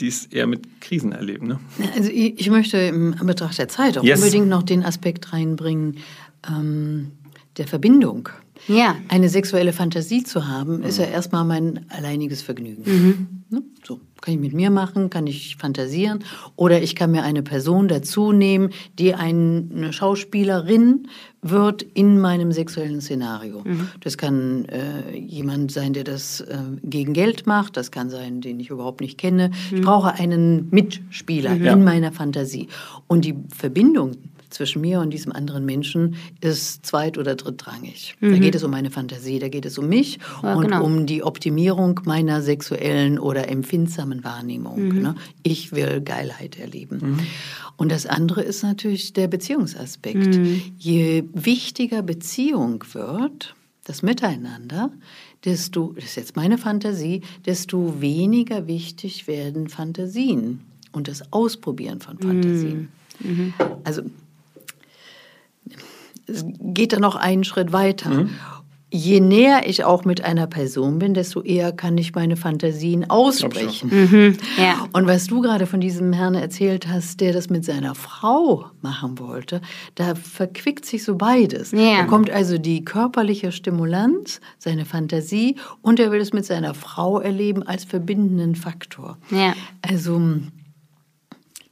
die 0.00 0.08
es 0.08 0.26
eher 0.26 0.46
mit 0.46 0.80
Krisen 0.80 1.12
erleben. 1.12 1.48
Ne? 1.48 1.60
Also 1.96 2.10
ich, 2.10 2.40
ich 2.40 2.50
möchte 2.50 2.78
im 2.78 3.14
Betracht 3.24 3.58
der 3.58 3.68
Zeit 3.68 3.98
auch 3.98 4.04
yes. 4.04 4.20
unbedingt 4.20 4.48
noch 4.48 4.62
den 4.62 4.84
Aspekt 4.84 5.32
reinbringen 5.32 5.98
ähm, 6.48 7.12
der 7.58 7.66
Verbindung. 7.66 8.28
Ja. 8.68 8.96
Eine 9.08 9.28
sexuelle 9.28 9.72
Fantasie 9.72 10.22
zu 10.22 10.46
haben, 10.46 10.78
mhm. 10.78 10.84
ist 10.84 10.98
ja 10.98 11.04
erstmal 11.04 11.44
mein 11.44 11.86
alleiniges 11.88 12.42
Vergnügen. 12.42 12.82
Mhm. 12.86 13.28
Ne? 13.50 13.62
So, 13.84 14.00
kann 14.22 14.34
ich 14.34 14.40
mit 14.40 14.54
mir 14.54 14.70
machen, 14.70 15.10
kann 15.10 15.26
ich 15.26 15.56
fantasieren 15.56 16.24
oder 16.56 16.80
ich 16.80 16.96
kann 16.96 17.10
mir 17.10 17.24
eine 17.24 17.42
Person 17.42 17.88
dazu 17.88 18.32
nehmen, 18.32 18.70
die 18.98 19.14
eine 19.14 19.92
Schauspielerin 19.92 21.08
wird 21.42 21.82
in 21.82 22.20
meinem 22.20 22.52
sexuellen 22.52 23.00
Szenario. 23.00 23.62
Mhm. 23.64 23.88
Das 24.00 24.16
kann 24.16 24.64
äh, 24.66 25.16
jemand 25.16 25.72
sein, 25.72 25.92
der 25.92 26.04
das 26.04 26.40
äh, 26.40 26.56
gegen 26.84 27.12
Geld 27.12 27.48
macht, 27.48 27.76
das 27.76 27.90
kann 27.90 28.10
sein, 28.10 28.40
den 28.40 28.60
ich 28.60 28.70
überhaupt 28.70 29.00
nicht 29.00 29.18
kenne. 29.18 29.50
Ich 29.66 29.78
mhm. 29.78 29.80
brauche 29.82 30.14
einen 30.14 30.70
Mitspieler 30.70 31.56
mhm. 31.56 31.66
in 31.66 31.84
meiner 31.84 32.12
Fantasie. 32.12 32.68
Und 33.08 33.24
die 33.24 33.34
Verbindung 33.54 34.12
zwischen 34.54 34.80
mir 34.80 35.00
und 35.00 35.10
diesem 35.10 35.32
anderen 35.32 35.64
Menschen 35.64 36.16
ist 36.40 36.84
zweit- 36.86 37.18
oder 37.18 37.34
drittrangig. 37.34 38.16
Mhm. 38.20 38.32
Da 38.32 38.38
geht 38.38 38.54
es 38.54 38.62
um 38.62 38.70
meine 38.70 38.90
Fantasie, 38.90 39.38
da 39.38 39.48
geht 39.48 39.66
es 39.66 39.78
um 39.78 39.88
mich 39.88 40.18
ja, 40.42 40.54
und 40.54 40.64
genau. 40.64 40.84
um 40.84 41.06
die 41.06 41.22
Optimierung 41.22 42.00
meiner 42.04 42.42
sexuellen 42.42 43.18
oder 43.18 43.48
empfindsamen 43.48 44.24
Wahrnehmung. 44.24 44.88
Mhm. 44.88 45.02
Ne? 45.02 45.14
Ich 45.42 45.72
will 45.72 46.00
Geilheit 46.00 46.58
erleben. 46.58 46.98
Mhm. 47.02 47.18
Und 47.76 47.90
das 47.90 48.06
andere 48.06 48.42
ist 48.42 48.62
natürlich 48.62 49.12
der 49.12 49.28
Beziehungsaspekt. 49.28 50.36
Mhm. 50.36 50.62
Je 50.78 51.24
wichtiger 51.32 52.02
Beziehung 52.02 52.84
wird, 52.92 53.54
das 53.84 54.02
Miteinander, 54.02 54.90
desto, 55.44 55.92
das 55.94 56.04
ist 56.04 56.16
jetzt 56.16 56.36
meine 56.36 56.58
Fantasie, 56.58 57.22
desto 57.46 58.00
weniger 58.00 58.66
wichtig 58.66 59.26
werden 59.26 59.68
Fantasien 59.68 60.60
und 60.92 61.08
das 61.08 61.32
Ausprobieren 61.32 62.00
von 62.00 62.18
Fantasien. 62.18 62.88
Mhm. 63.20 63.30
mhm. 63.30 63.54
Also 63.84 64.02
geht 66.26 66.92
da 66.92 66.98
noch 66.98 67.16
einen 67.16 67.44
Schritt 67.44 67.72
weiter. 67.72 68.10
Mhm. 68.10 68.30
Je 68.94 69.20
näher 69.20 69.62
ich 69.66 69.84
auch 69.84 70.04
mit 70.04 70.22
einer 70.22 70.46
Person 70.46 70.98
bin, 70.98 71.14
desto 71.14 71.40
eher 71.40 71.72
kann 71.72 71.96
ich 71.96 72.14
meine 72.14 72.36
Fantasien 72.36 73.08
aussprechen. 73.08 73.88
Mhm, 73.88 74.36
ja. 74.58 74.86
Und 74.92 75.06
was 75.06 75.28
du 75.28 75.40
gerade 75.40 75.66
von 75.66 75.80
diesem 75.80 76.12
Herrn 76.12 76.34
erzählt 76.34 76.86
hast, 76.86 77.22
der 77.22 77.32
das 77.32 77.48
mit 77.48 77.64
seiner 77.64 77.94
Frau 77.94 78.66
machen 78.82 79.18
wollte, 79.18 79.62
da 79.94 80.14
verquickt 80.14 80.84
sich 80.84 81.04
so 81.04 81.16
beides. 81.16 81.72
Ja. 81.72 82.02
Da 82.02 82.04
kommt 82.04 82.28
also 82.28 82.58
die 82.58 82.84
körperliche 82.84 83.50
Stimulanz, 83.50 84.42
seine 84.58 84.84
Fantasie 84.84 85.56
und 85.80 85.98
er 85.98 86.12
will 86.12 86.20
es 86.20 86.34
mit 86.34 86.44
seiner 86.44 86.74
Frau 86.74 87.18
erleben 87.18 87.62
als 87.62 87.84
verbindenden 87.84 88.56
Faktor. 88.56 89.16
Ja. 89.30 89.54
Also 89.80 90.20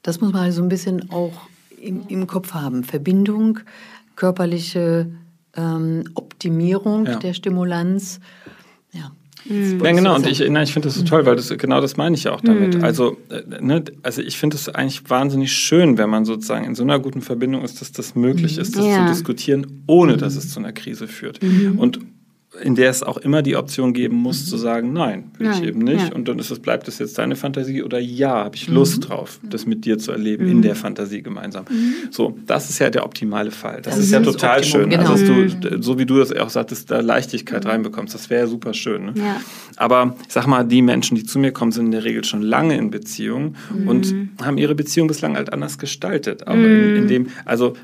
das 0.03 0.23
muss 0.23 0.33
man 0.33 0.45
also 0.45 0.63
ein 0.63 0.71
bisschen 0.71 1.11
auch 1.11 1.33
im, 1.81 2.03
im 2.09 2.27
Kopf 2.27 2.55
haben. 2.55 2.85
Verbindung, 2.85 3.61
körperliche 4.21 5.07
ähm, 5.57 6.05
Optimierung 6.15 7.07
ja. 7.07 7.17
der 7.17 7.33
Stimulanz. 7.33 8.21
Ja. 8.93 9.13
Mhm. 9.49 9.83
Ja, 9.83 9.93
genau. 9.93 10.15
Und 10.15 10.27
ich, 10.27 10.43
ich 10.43 10.73
finde 10.73 10.89
das 10.89 10.95
so 10.95 11.05
toll, 11.05 11.25
weil 11.25 11.37
das, 11.37 11.49
genau 11.57 11.81
das 11.81 11.97
meine 11.97 12.15
ich 12.15 12.25
ja 12.25 12.33
auch 12.33 12.43
damit. 12.43 12.77
Mhm. 12.77 12.85
Also, 12.85 13.17
äh, 13.31 13.63
ne, 13.63 13.83
also 14.03 14.21
ich 14.21 14.37
finde 14.37 14.57
es 14.57 14.69
eigentlich 14.69 15.09
wahnsinnig 15.09 15.55
schön, 15.55 15.97
wenn 15.97 16.11
man 16.11 16.27
sozusagen 16.27 16.67
in 16.67 16.75
so 16.75 16.83
einer 16.83 16.99
guten 16.99 17.23
Verbindung 17.23 17.63
ist, 17.63 17.81
dass 17.81 17.93
das 17.93 18.15
möglich 18.15 18.59
ist, 18.59 18.77
das 18.77 18.85
ja. 18.85 19.07
zu 19.07 19.13
diskutieren, 19.15 19.85
ohne 19.87 20.19
dass 20.19 20.37
es 20.37 20.51
zu 20.51 20.61
einer 20.61 20.73
Krise 20.73 21.09
führt. 21.09 21.43
Mhm. 21.43 21.79
Und 21.79 22.01
in 22.63 22.75
der 22.75 22.91
es 22.91 23.05
auch 23.05 23.17
immer 23.17 23.43
die 23.43 23.55
Option 23.55 23.93
geben 23.93 24.17
muss, 24.17 24.41
mhm. 24.41 24.47
zu 24.47 24.57
sagen, 24.57 24.93
nein, 24.93 25.31
will 25.39 25.47
nein, 25.47 25.63
ich 25.63 25.69
eben 25.69 25.81
nicht. 25.81 26.09
Ja. 26.09 26.15
Und 26.15 26.27
dann 26.27 26.39
ist 26.41 26.51
es, 26.51 26.59
bleibt 26.59 26.89
es 26.89 26.99
jetzt 26.99 27.17
deine 27.17 27.37
Fantasie 27.37 27.83
oder 27.85 28.01
ja, 28.01 28.45
habe 28.45 28.57
ich 28.57 28.67
Lust 28.67 28.97
mhm. 28.97 29.01
drauf, 29.03 29.39
das 29.45 29.67
mit 29.67 29.85
dir 29.85 29.99
zu 29.99 30.11
erleben, 30.11 30.47
mhm. 30.47 30.51
in 30.51 30.63
der 30.63 30.75
Fantasie 30.75 31.23
gemeinsam. 31.23 31.65
Mhm. 31.71 31.95
So, 32.11 32.37
das 32.47 32.69
ist 32.69 32.81
ja 32.81 32.91
der 32.91 33.05
optimale 33.05 33.53
Fall. 33.53 33.83
Das, 33.83 33.95
das 33.95 34.05
ist 34.05 34.11
ja 34.11 34.21
total 34.21 34.59
Optimum, 34.59 34.83
schön. 34.83 34.91
Genau. 34.91 35.11
Also, 35.11 35.27
dass 35.27 35.61
du, 35.61 35.77
mhm. 35.77 35.83
so 35.83 35.99
wie 36.01 36.07
du 36.07 36.19
das 36.19 36.33
auch 36.33 36.51
sagtest, 36.51 36.91
da 36.91 36.99
Leichtigkeit 37.01 37.65
mhm. 37.65 37.71
reinbekommst, 37.71 38.15
das 38.15 38.31
wäre 38.31 38.43
ja 38.43 38.47
super 38.49 38.75
schön. 38.75 39.07
Ne? 39.07 39.15
Ja. 39.15 39.41
Aber 39.77 40.17
ich 40.27 40.33
sag 40.33 40.49
mal, 40.49 40.65
die 40.65 40.83
Menschen, 40.83 41.17
die 41.17 41.25
zu 41.25 41.39
mir 41.39 41.53
kommen, 41.53 41.71
sind 41.71 41.87
in 41.87 41.93
der 41.93 42.05
Regel 42.05 42.25
schon 42.25 42.43
lange 42.43 42.77
in 42.77 42.91
Beziehung 42.91 43.55
und 43.87 44.15
haben 44.43 44.59
ihre 44.59 44.75
Beziehung 44.75 45.07
bislang 45.07 45.37
halt 45.37 45.53
anders 45.53 45.79
gestaltet. 45.79 46.49
Aber 46.49 46.59
in, 46.59 46.97
in 46.97 47.09
dem, 47.09 47.27
also 47.45 47.75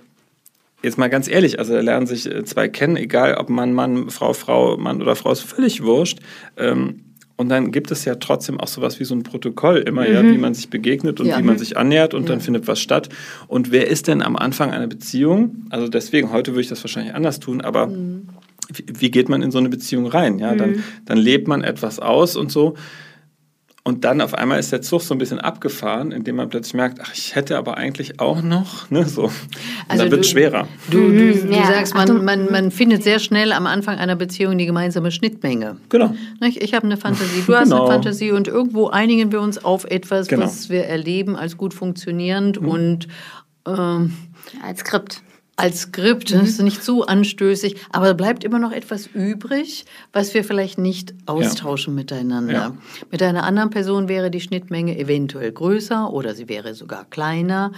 jetzt 0.82 0.98
mal 0.98 1.08
ganz 1.08 1.28
ehrlich, 1.28 1.58
also 1.58 1.74
da 1.74 1.80
lernen 1.80 2.06
sich 2.06 2.26
äh, 2.26 2.44
zwei 2.44 2.68
kennen, 2.68 2.96
egal 2.96 3.34
ob 3.34 3.48
Mann, 3.48 3.72
Mann, 3.72 4.10
Frau, 4.10 4.32
Frau, 4.32 4.76
Mann 4.76 5.02
oder 5.02 5.16
Frau, 5.16 5.32
ist 5.32 5.40
völlig 5.40 5.82
wurscht. 5.82 6.20
Ähm, 6.56 7.02
und 7.36 7.50
dann 7.50 7.70
gibt 7.70 7.90
es 7.90 8.04
ja 8.06 8.14
trotzdem 8.14 8.58
auch 8.58 8.66
sowas 8.66 8.98
wie 8.98 9.04
so 9.04 9.14
ein 9.14 9.22
Protokoll 9.22 9.78
immer, 9.78 10.08
mhm. 10.08 10.14
ja, 10.14 10.22
wie 10.24 10.38
man 10.38 10.54
sich 10.54 10.70
begegnet 10.70 11.20
und 11.20 11.26
ja. 11.26 11.38
wie 11.38 11.42
man 11.42 11.58
sich 11.58 11.76
annähert 11.76 12.14
und 12.14 12.22
ja. 12.22 12.28
dann 12.30 12.40
findet 12.40 12.66
was 12.66 12.80
statt. 12.80 13.10
Und 13.46 13.70
wer 13.72 13.88
ist 13.88 14.08
denn 14.08 14.22
am 14.22 14.36
Anfang 14.36 14.70
einer 14.70 14.86
Beziehung? 14.86 15.66
Also 15.68 15.88
deswegen, 15.88 16.32
heute 16.32 16.52
würde 16.52 16.62
ich 16.62 16.68
das 16.68 16.82
wahrscheinlich 16.82 17.14
anders 17.14 17.38
tun, 17.38 17.60
aber 17.60 17.88
mhm. 17.88 18.28
wie, 18.72 18.84
wie, 18.88 19.10
geht 19.10 19.28
man 19.28 19.42
in 19.42 19.50
so 19.50 19.58
eine 19.58 19.68
Beziehung 19.68 20.06
rein? 20.06 20.38
Ja, 20.38 20.54
mhm. 20.54 20.58
dann, 20.58 20.84
dann 21.04 21.18
lebt 21.18 21.46
man 21.46 21.62
etwas 21.62 22.00
aus 22.00 22.36
und 22.36 22.50
so. 22.50 22.74
Und 23.86 24.02
dann 24.02 24.20
auf 24.20 24.34
einmal 24.34 24.58
ist 24.58 24.72
der 24.72 24.82
Zug 24.82 25.02
so 25.02 25.14
ein 25.14 25.18
bisschen 25.18 25.38
abgefahren, 25.38 26.10
indem 26.10 26.34
man 26.34 26.48
plötzlich 26.48 26.74
merkt, 26.74 26.98
ach, 27.00 27.12
ich 27.14 27.36
hätte 27.36 27.56
aber 27.56 27.76
eigentlich 27.76 28.18
auch 28.18 28.42
noch, 28.42 28.90
ne, 28.90 29.04
so. 29.04 29.26
Und 29.26 29.32
also 29.86 30.02
dann 30.02 30.10
wird 30.10 30.24
es 30.24 30.30
schwerer. 30.30 30.66
Du, 30.90 31.02
du, 31.02 31.32
du, 31.32 31.46
du 31.46 31.52
ja, 31.54 31.66
sagst, 31.66 31.94
man, 31.94 32.24
man, 32.24 32.50
man 32.50 32.72
findet 32.72 33.04
sehr 33.04 33.20
schnell 33.20 33.52
am 33.52 33.64
Anfang 33.64 33.96
einer 33.98 34.16
Beziehung 34.16 34.58
die 34.58 34.66
gemeinsame 34.66 35.12
Schnittmenge. 35.12 35.76
Genau. 35.88 36.12
Ich 36.40 36.74
habe 36.74 36.84
eine 36.84 36.96
Fantasie, 36.96 37.44
du 37.46 37.54
hast 37.54 37.70
genau. 37.70 37.84
eine 37.84 37.92
Fantasie 37.92 38.32
und 38.32 38.48
irgendwo 38.48 38.88
einigen 38.88 39.30
wir 39.30 39.40
uns 39.40 39.64
auf 39.64 39.84
etwas, 39.84 40.26
genau. 40.26 40.46
was 40.46 40.68
wir 40.68 40.86
erleben 40.86 41.36
als 41.36 41.56
gut 41.56 41.72
funktionierend 41.72 42.60
mhm. 42.60 42.68
und 42.68 43.08
ähm, 43.68 44.14
als 44.64 44.80
Skript 44.80 45.22
als 45.56 45.80
Skript, 45.80 46.30
mhm. 46.30 46.40
das 46.40 46.50
ist 46.50 46.62
nicht 46.62 46.84
zu 46.84 47.06
anstößig, 47.06 47.76
aber 47.90 48.12
bleibt 48.12 48.44
immer 48.44 48.58
noch 48.58 48.72
etwas 48.72 49.06
übrig, 49.06 49.86
was 50.12 50.34
wir 50.34 50.44
vielleicht 50.44 50.76
nicht 50.76 51.14
austauschen 51.24 51.94
ja. 51.94 52.00
miteinander. 52.00 52.52
Ja. 52.52 52.76
Mit 53.10 53.22
einer 53.22 53.44
anderen 53.44 53.70
Person 53.70 54.08
wäre 54.08 54.30
die 54.30 54.40
Schnittmenge 54.40 54.98
eventuell 54.98 55.50
größer 55.50 56.12
oder 56.12 56.34
sie 56.34 56.50
wäre 56.50 56.74
sogar 56.74 57.06
kleiner, 57.06 57.72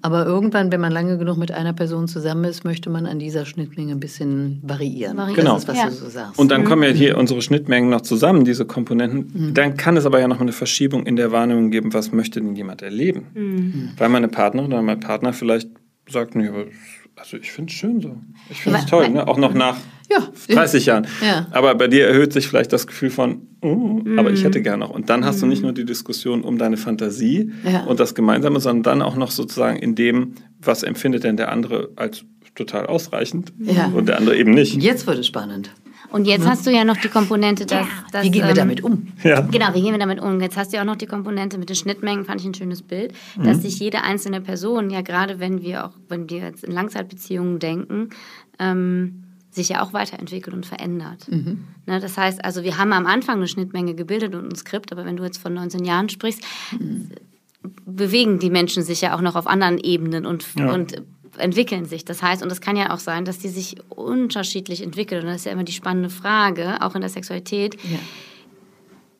aber 0.00 0.24
irgendwann, 0.24 0.70
wenn 0.70 0.80
man 0.80 0.92
lange 0.92 1.18
genug 1.18 1.36
mit 1.36 1.50
einer 1.50 1.72
Person 1.72 2.06
zusammen 2.06 2.44
ist, 2.44 2.64
möchte 2.64 2.88
man 2.88 3.04
an 3.04 3.18
dieser 3.18 3.46
Schnittmenge 3.46 3.92
ein 3.92 4.00
bisschen 4.00 4.60
variieren. 4.62 5.16
Genau. 5.34 5.54
Das 5.54 5.62
ist, 5.62 5.68
was 5.68 5.76
ja. 5.76 5.86
du 5.86 5.92
so 5.92 6.08
sagst. 6.08 6.38
Und 6.38 6.52
dann 6.52 6.60
mhm. 6.60 6.66
kommen 6.66 6.82
ja 6.84 6.90
hier 6.90 7.18
unsere 7.18 7.42
Schnittmengen 7.42 7.90
noch 7.90 8.02
zusammen, 8.02 8.44
diese 8.44 8.64
Komponenten. 8.64 9.48
Mhm. 9.48 9.54
Dann 9.54 9.76
kann 9.76 9.96
es 9.96 10.06
aber 10.06 10.20
ja 10.20 10.28
noch 10.28 10.40
eine 10.40 10.52
Verschiebung 10.52 11.04
in 11.04 11.16
der 11.16 11.32
Wahrnehmung 11.32 11.72
geben, 11.72 11.92
was 11.92 12.12
möchte 12.12 12.40
denn 12.40 12.54
jemand 12.54 12.82
erleben? 12.82 13.26
Mhm. 13.34 13.90
Weil 13.96 14.08
meine 14.08 14.28
Partnerin 14.28 14.72
oder 14.72 14.82
mein 14.82 15.00
Partner 15.00 15.32
vielleicht 15.32 15.68
sagt, 16.08 16.36
nee, 16.36 16.48
aber 16.48 16.66
also 17.24 17.38
ich 17.38 17.52
finde 17.52 17.70
es 17.70 17.78
schön 17.78 18.02
so. 18.02 18.18
Ich 18.50 18.60
finde 18.60 18.80
es 18.80 18.86
toll, 18.86 19.08
ne? 19.08 19.26
auch 19.26 19.38
noch 19.38 19.54
nach 19.54 19.78
ja. 20.10 20.28
30 20.48 20.84
Jahren. 20.84 21.06
Ja. 21.24 21.46
Aber 21.52 21.74
bei 21.74 21.88
dir 21.88 22.06
erhöht 22.06 22.34
sich 22.34 22.46
vielleicht 22.46 22.70
das 22.70 22.86
Gefühl 22.86 23.08
von, 23.08 23.48
oh, 23.62 23.74
mm. 24.04 24.18
aber 24.18 24.30
ich 24.30 24.44
hätte 24.44 24.60
gerne 24.60 24.84
noch. 24.84 24.90
Und 24.90 25.08
dann 25.08 25.24
hast 25.24 25.38
mm. 25.38 25.40
du 25.40 25.46
nicht 25.46 25.62
nur 25.62 25.72
die 25.72 25.86
Diskussion 25.86 26.42
um 26.42 26.58
deine 26.58 26.76
Fantasie 26.76 27.50
ja. 27.64 27.84
und 27.84 27.98
das 27.98 28.14
Gemeinsame, 28.14 28.60
sondern 28.60 28.82
dann 28.82 29.02
auch 29.02 29.16
noch 29.16 29.30
sozusagen 29.30 29.78
in 29.78 29.94
dem, 29.94 30.34
was 30.60 30.82
empfindet 30.82 31.24
denn 31.24 31.38
der 31.38 31.50
andere 31.50 31.92
als 31.96 32.26
total 32.54 32.86
ausreichend 32.86 33.54
und 33.94 34.06
der 34.06 34.18
andere 34.18 34.36
eben 34.36 34.52
nicht. 34.52 34.80
Jetzt 34.80 35.06
wird 35.06 35.18
es 35.18 35.26
spannend. 35.26 35.70
Und 36.14 36.26
jetzt 36.26 36.46
hast 36.46 36.64
du 36.64 36.70
ja 36.70 36.84
noch 36.84 36.96
die 36.96 37.08
Komponente, 37.08 37.66
dass. 37.66 37.88
dass 38.12 38.22
wie 38.22 38.30
gehen 38.30 38.42
wir 38.42 38.50
ähm, 38.50 38.54
damit 38.54 38.84
um? 38.84 39.08
Ja. 39.24 39.40
Genau, 39.40 39.74
wie 39.74 39.82
gehen 39.82 39.90
wir 39.90 39.98
damit 39.98 40.20
um? 40.20 40.40
Jetzt 40.40 40.56
hast 40.56 40.72
du 40.72 40.76
ja 40.76 40.82
auch 40.82 40.86
noch 40.86 40.94
die 40.94 41.06
Komponente 41.08 41.58
mit 41.58 41.70
den 41.70 41.74
Schnittmengen, 41.74 42.24
fand 42.24 42.40
ich 42.40 42.46
ein 42.46 42.54
schönes 42.54 42.82
Bild, 42.82 43.12
mhm. 43.36 43.42
dass 43.42 43.62
sich 43.62 43.80
jede 43.80 44.02
einzelne 44.02 44.40
Person, 44.40 44.90
ja 44.90 45.00
gerade 45.00 45.40
wenn 45.40 45.60
wir 45.60 45.86
auch, 45.86 45.90
wenn 46.08 46.30
wir 46.30 46.38
jetzt 46.38 46.62
in 46.62 46.70
Langzeitbeziehungen 46.70 47.58
denken, 47.58 48.10
ähm, 48.60 49.24
sich 49.50 49.70
ja 49.70 49.82
auch 49.82 49.92
weiterentwickelt 49.92 50.54
und 50.54 50.66
verändert. 50.66 51.26
Mhm. 51.28 51.64
Ne, 51.86 51.98
das 51.98 52.16
heißt, 52.16 52.44
also 52.44 52.62
wir 52.62 52.78
haben 52.78 52.92
am 52.92 53.06
Anfang 53.06 53.38
eine 53.38 53.48
Schnittmenge 53.48 53.96
gebildet 53.96 54.36
und 54.36 54.52
ein 54.52 54.54
Skript, 54.54 54.92
aber 54.92 55.04
wenn 55.04 55.16
du 55.16 55.24
jetzt 55.24 55.38
von 55.38 55.52
19 55.52 55.84
Jahren 55.84 56.08
sprichst, 56.10 56.42
mhm. 56.78 57.10
bewegen 57.86 58.38
die 58.38 58.50
Menschen 58.50 58.84
sich 58.84 59.00
ja 59.00 59.16
auch 59.16 59.20
noch 59.20 59.34
auf 59.34 59.48
anderen 59.48 59.78
Ebenen 59.78 60.26
und, 60.26 60.46
ja. 60.56 60.72
und 60.72 61.02
entwickeln 61.38 61.86
sich. 61.86 62.04
Das 62.04 62.22
heißt, 62.22 62.42
und 62.42 62.50
es 62.50 62.60
kann 62.60 62.76
ja 62.76 62.92
auch 62.92 62.98
sein, 62.98 63.24
dass 63.24 63.38
die 63.38 63.48
sich 63.48 63.76
unterschiedlich 63.88 64.82
entwickeln. 64.82 65.22
Und 65.22 65.28
das 65.28 65.36
ist 65.36 65.46
ja 65.46 65.52
immer 65.52 65.64
die 65.64 65.72
spannende 65.72 66.10
Frage, 66.10 66.80
auch 66.80 66.94
in 66.94 67.00
der 67.00 67.10
Sexualität. 67.10 67.76
Ja. 67.84 67.98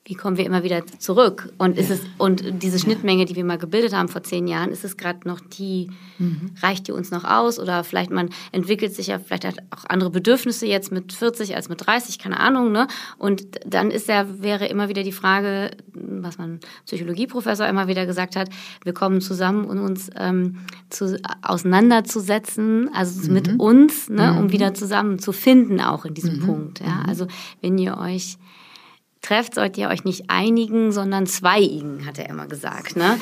Wie 0.07 0.14
kommen 0.14 0.37
wir 0.37 0.45
immer 0.45 0.62
wieder 0.62 0.87
zurück? 0.99 1.51
Und 1.57 1.79
ist 1.79 1.90
es 1.90 2.01
und 2.19 2.62
diese 2.62 2.79
Schnittmenge, 2.79 3.25
die 3.25 3.37
wir 3.37 3.45
mal 3.45 3.57
gebildet 3.57 3.95
haben 3.95 4.09
vor 4.09 4.23
zehn 4.23 4.47
Jahren, 4.47 4.71
ist 4.71 4.85
es 4.85 4.99
gerade 4.99 5.27
noch 5.27 5.40
die, 5.40 5.88
mhm. 6.19 6.51
reicht 6.62 6.88
die 6.88 6.93
uns 6.93 7.11
noch 7.11 7.25
aus? 7.25 7.59
Oder 7.59 7.85
vielleicht 7.85 8.11
man 8.11 8.29
entwickelt 8.53 8.95
sich 8.95 9.07
ja 9.07 9.19
vielleicht 9.19 9.47
hat 9.47 9.57
auch 9.71 9.87
andere 9.88 10.11
Bedürfnisse 10.11 10.67
jetzt 10.67 10.93
mit 10.93 11.14
40 11.14 11.57
als 11.57 11.71
mit 11.71 11.87
30, 11.87 12.19
keine 12.19 12.38
Ahnung. 12.38 12.71
Ne? 12.71 12.87
Und 13.17 13.45
dann 13.64 13.90
ist 13.90 14.09
ja, 14.09 14.27
wäre 14.43 14.67
immer 14.67 14.90
wieder 14.90 15.05
die 15.05 15.12
Frage, 15.12 15.71
was 15.95 16.37
man 16.37 16.61
Psychologieprofessor 16.85 17.67
immer 17.67 17.88
wieder 17.88 18.05
gesagt 18.05 18.37
hat, 18.37 18.51
wir 18.83 18.93
kommen 18.93 19.23
zusammen, 19.23 19.64
um 19.64 19.83
uns 19.83 20.11
ähm, 20.17 20.59
zu, 20.90 21.19
auseinanderzusetzen, 21.40 22.90
also 22.93 23.27
mhm. 23.29 23.33
mit 23.33 23.59
uns, 23.59 24.11
ne, 24.11 24.33
mhm. 24.33 24.38
um 24.38 24.53
wieder 24.53 24.75
zusammen 24.75 25.19
zu 25.19 25.33
finden, 25.33 25.81
auch 25.81 26.05
in 26.05 26.12
diesem 26.12 26.40
mhm. 26.40 26.47
Punkt. 26.47 26.81
Ja? 26.81 26.97
Mhm. 26.97 27.09
Also 27.09 27.27
wenn 27.62 27.79
ihr 27.79 27.97
euch 27.97 28.37
trefft, 29.25 29.55
sollt 29.55 29.77
ihr 29.79 29.89
euch 29.89 30.05
nicht 30.05 30.25
einigen, 30.29 30.93
sondern 30.93 31.27
zweiigen, 31.27 32.07
hat 32.07 32.19
er 32.19 32.29
immer 32.29 32.47
gesagt. 32.47 32.97
Ne? 32.97 33.19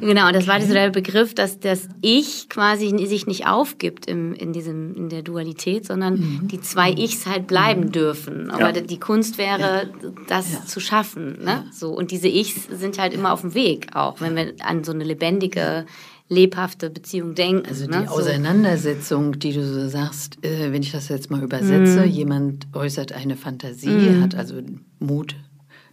Genau, 0.00 0.26
und 0.28 0.36
das 0.36 0.46
war 0.46 0.58
dieser 0.58 0.90
Begriff, 0.90 1.34
dass 1.34 1.58
das 1.58 1.88
Ich 2.02 2.48
quasi 2.48 3.06
sich 3.06 3.26
nicht 3.26 3.46
aufgibt 3.46 4.06
im, 4.06 4.34
in, 4.34 4.52
diesem, 4.52 4.94
in 4.94 5.08
der 5.08 5.22
Dualität, 5.22 5.86
sondern 5.86 6.14
mhm. 6.14 6.48
die 6.48 6.60
zwei 6.60 6.90
Ichs 6.90 7.26
halt 7.26 7.46
bleiben 7.46 7.90
dürfen. 7.90 8.50
Aber 8.50 8.74
ja. 8.74 8.80
die 8.80 9.00
Kunst 9.00 9.38
wäre, 9.38 9.90
das 10.28 10.52
ja. 10.52 10.64
zu 10.66 10.80
schaffen. 10.80 11.38
Ne? 11.42 11.64
So, 11.72 11.90
und 11.90 12.10
diese 12.10 12.28
Ichs 12.28 12.68
sind 12.70 12.98
halt 12.98 13.14
immer 13.14 13.32
auf 13.32 13.40
dem 13.40 13.54
Weg, 13.54 13.88
auch 13.94 14.20
wenn 14.20 14.36
wir 14.36 14.54
an 14.60 14.84
so 14.84 14.92
eine 14.92 15.04
lebendige 15.04 15.86
lebhafte 16.28 16.90
Beziehung 16.90 17.34
denken. 17.34 17.66
Also 17.68 17.84
die 17.84 17.90
ne? 17.90 18.10
Auseinandersetzung, 18.10 19.38
die 19.38 19.52
du 19.52 19.64
so 19.64 19.88
sagst, 19.88 20.44
äh, 20.44 20.72
wenn 20.72 20.82
ich 20.82 20.90
das 20.92 21.08
jetzt 21.08 21.30
mal 21.30 21.42
übersetze, 21.42 22.00
mm. 22.00 22.08
jemand 22.08 22.66
äußert 22.74 23.12
eine 23.12 23.36
Fantasie, 23.36 23.88
mm. 23.88 24.22
hat 24.22 24.34
also 24.34 24.56
Mut 24.98 25.36